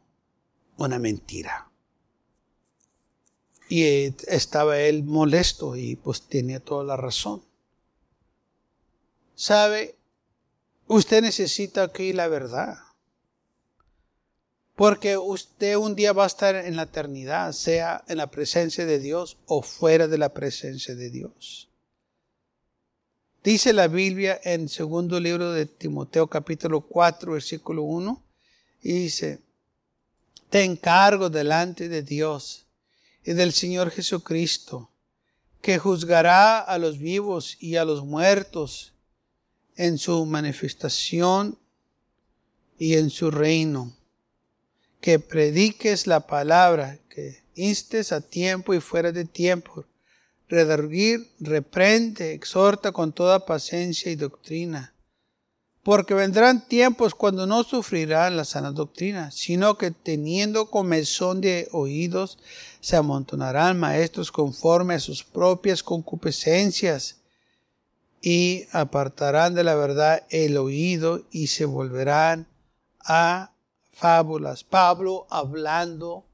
una 0.78 1.00
mentira. 1.00 1.72
Y 3.68 4.14
estaba 4.28 4.78
él 4.78 5.04
molesto 5.04 5.76
y 5.76 5.96
pues 5.96 6.28
tenía 6.28 6.60
toda 6.60 6.84
la 6.84 6.98
razón. 6.98 7.44
¿Sabe? 9.34 9.98
Usted 10.86 11.24
necesita 11.24 11.82
aquí 11.82 12.14
la 12.14 12.28
verdad. 12.28 12.78
Porque 14.78 15.18
usted 15.18 15.76
un 15.76 15.96
día 15.96 16.14
va 16.14 16.26
a 16.26 16.28
estar 16.28 16.56
en 16.56 16.76
la 16.76 16.84
eternidad, 16.84 17.52
sea 17.54 18.04
en 18.08 18.18
la 18.18 18.30
presencia 18.30 18.86
de 18.86 19.00
Dios 19.00 19.38
o 19.48 19.64
fuera 19.64 20.08
de 20.08 20.20
la 20.20 20.36
presencia 20.36 20.94
de 20.94 21.10
Dios. 21.10 21.68
Dice 23.44 23.74
la 23.74 23.88
Biblia 23.88 24.40
en 24.44 24.70
segundo 24.70 25.20
libro 25.20 25.52
de 25.52 25.66
Timoteo 25.66 26.28
capítulo 26.28 26.82
4 26.82 27.32
versículo 27.32 27.82
1 27.82 28.24
y 28.84 28.94
dice, 28.94 29.40
te 30.52 30.64
encargo 30.64 31.32
delante 31.32 31.90
de 31.90 32.04
Dios 32.04 32.68
y 33.26 33.34
del 33.34 33.54
Señor 33.54 33.90
Jesucristo, 33.90 34.92
que 35.60 35.80
juzgará 35.80 36.60
a 36.60 36.78
los 36.78 37.00
vivos 37.00 37.58
y 37.60 37.78
a 37.78 37.84
los 37.84 38.06
muertos 38.06 38.94
en 39.76 39.98
su 39.98 40.24
manifestación 40.28 41.58
y 42.78 42.94
en 42.94 43.10
su 43.10 43.32
reino 43.32 43.97
que 45.02 45.20
prediques 45.20 46.08
la 46.08 46.22
palabra, 46.22 47.00
que 47.10 47.44
instes 47.56 48.12
a 48.12 48.22
tiempo 48.22 48.74
y 48.74 48.80
fuera 48.80 49.12
de 49.12 49.26
tiempo, 49.26 49.86
redarguir, 50.48 51.30
reprende, 51.40 52.34
exhorta 52.34 52.92
con 52.92 53.12
toda 53.12 53.46
paciencia 53.46 54.12
y 54.12 54.16
doctrina. 54.16 54.94
Porque 55.84 56.14
vendrán 56.14 56.68
tiempos 56.68 57.16
cuando 57.16 57.48
no 57.48 57.64
sufrirán 57.64 58.36
la 58.36 58.44
sana 58.44 58.72
doctrina, 58.72 59.32
sino 59.32 59.78
que 59.78 59.92
teniendo 59.92 60.70
comezón 60.70 61.40
de 61.40 61.70
oídos, 61.72 62.38
se 62.82 62.98
amontonarán 62.98 63.80
maestros 63.80 64.32
conforme 64.32 64.96
a 64.96 65.00
sus 65.00 65.24
propias 65.24 65.84
concupiscencias 65.84 67.18
y 68.22 68.66
apartarán 68.72 69.54
de 69.56 69.64
la 69.64 69.76
verdad 69.76 70.24
el 70.30 70.58
oído 70.58 71.24
y 71.32 71.48
se 71.48 71.64
volverán 71.66 72.48
a 73.00 73.52
fábulas. 73.98 74.64
Pablo 74.64 75.26
hablando 75.30 76.26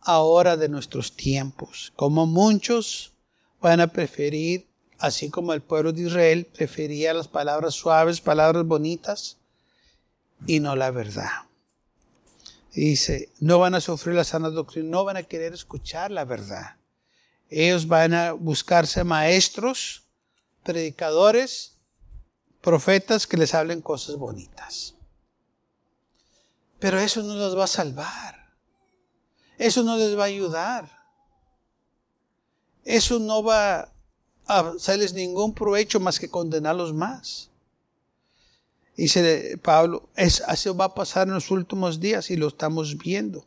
ahora 0.00 0.56
de 0.56 0.68
nuestros 0.68 1.14
tiempos, 1.14 1.92
como 1.96 2.26
muchos 2.26 3.12
van 3.60 3.80
a 3.80 3.86
preferir, 3.86 4.66
así 4.98 5.30
como 5.30 5.52
el 5.52 5.62
pueblo 5.62 5.92
de 5.92 6.02
Israel 6.02 6.46
prefería 6.46 7.14
las 7.14 7.28
palabras 7.28 7.74
suaves, 7.74 8.20
palabras 8.20 8.66
bonitas, 8.66 9.38
y 10.46 10.58
no 10.58 10.74
la 10.74 10.90
verdad. 10.90 11.30
Dice, 12.74 13.30
no 13.38 13.58
van 13.58 13.74
a 13.74 13.80
sufrir 13.80 14.16
la 14.16 14.24
sana 14.24 14.50
doctrina, 14.50 14.88
no 14.88 15.04
van 15.04 15.16
a 15.16 15.22
querer 15.22 15.52
escuchar 15.52 16.10
la 16.10 16.24
verdad. 16.24 16.76
Ellos 17.48 17.86
van 17.86 18.14
a 18.14 18.32
buscarse 18.32 19.04
maestros, 19.04 20.04
predicadores, 20.64 21.76
profetas 22.60 23.26
que 23.26 23.36
les 23.36 23.54
hablen 23.54 23.82
cosas 23.82 24.16
bonitas. 24.16 24.94
Pero 26.82 26.98
eso 26.98 27.22
no 27.22 27.36
los 27.36 27.56
va 27.56 27.62
a 27.62 27.68
salvar. 27.68 28.50
Eso 29.56 29.84
no 29.84 29.96
les 29.96 30.18
va 30.18 30.24
a 30.24 30.26
ayudar. 30.26 30.90
Eso 32.84 33.20
no 33.20 33.44
va 33.44 33.92
a 34.46 34.58
hacerles 34.58 35.14
ningún 35.14 35.54
provecho 35.54 36.00
más 36.00 36.18
que 36.18 36.28
condenarlos 36.28 36.92
más. 36.92 37.50
Dice 38.96 39.56
Pablo, 39.62 40.08
eso 40.16 40.76
va 40.76 40.86
a 40.86 40.94
pasar 40.94 41.28
en 41.28 41.34
los 41.34 41.52
últimos 41.52 42.00
días 42.00 42.32
y 42.32 42.36
lo 42.36 42.48
estamos 42.48 42.98
viendo. 42.98 43.46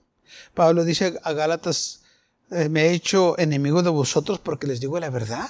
Pablo 0.54 0.86
dice 0.86 1.20
a 1.22 1.34
Gálatas, 1.34 2.04
eh, 2.52 2.70
me 2.70 2.84
he 2.84 2.94
hecho 2.94 3.38
enemigo 3.38 3.84
de 3.84 3.90
vosotros 3.90 4.40
porque 4.40 4.66
les 4.66 4.80
digo 4.80 4.98
la 4.98 5.10
verdad. 5.10 5.50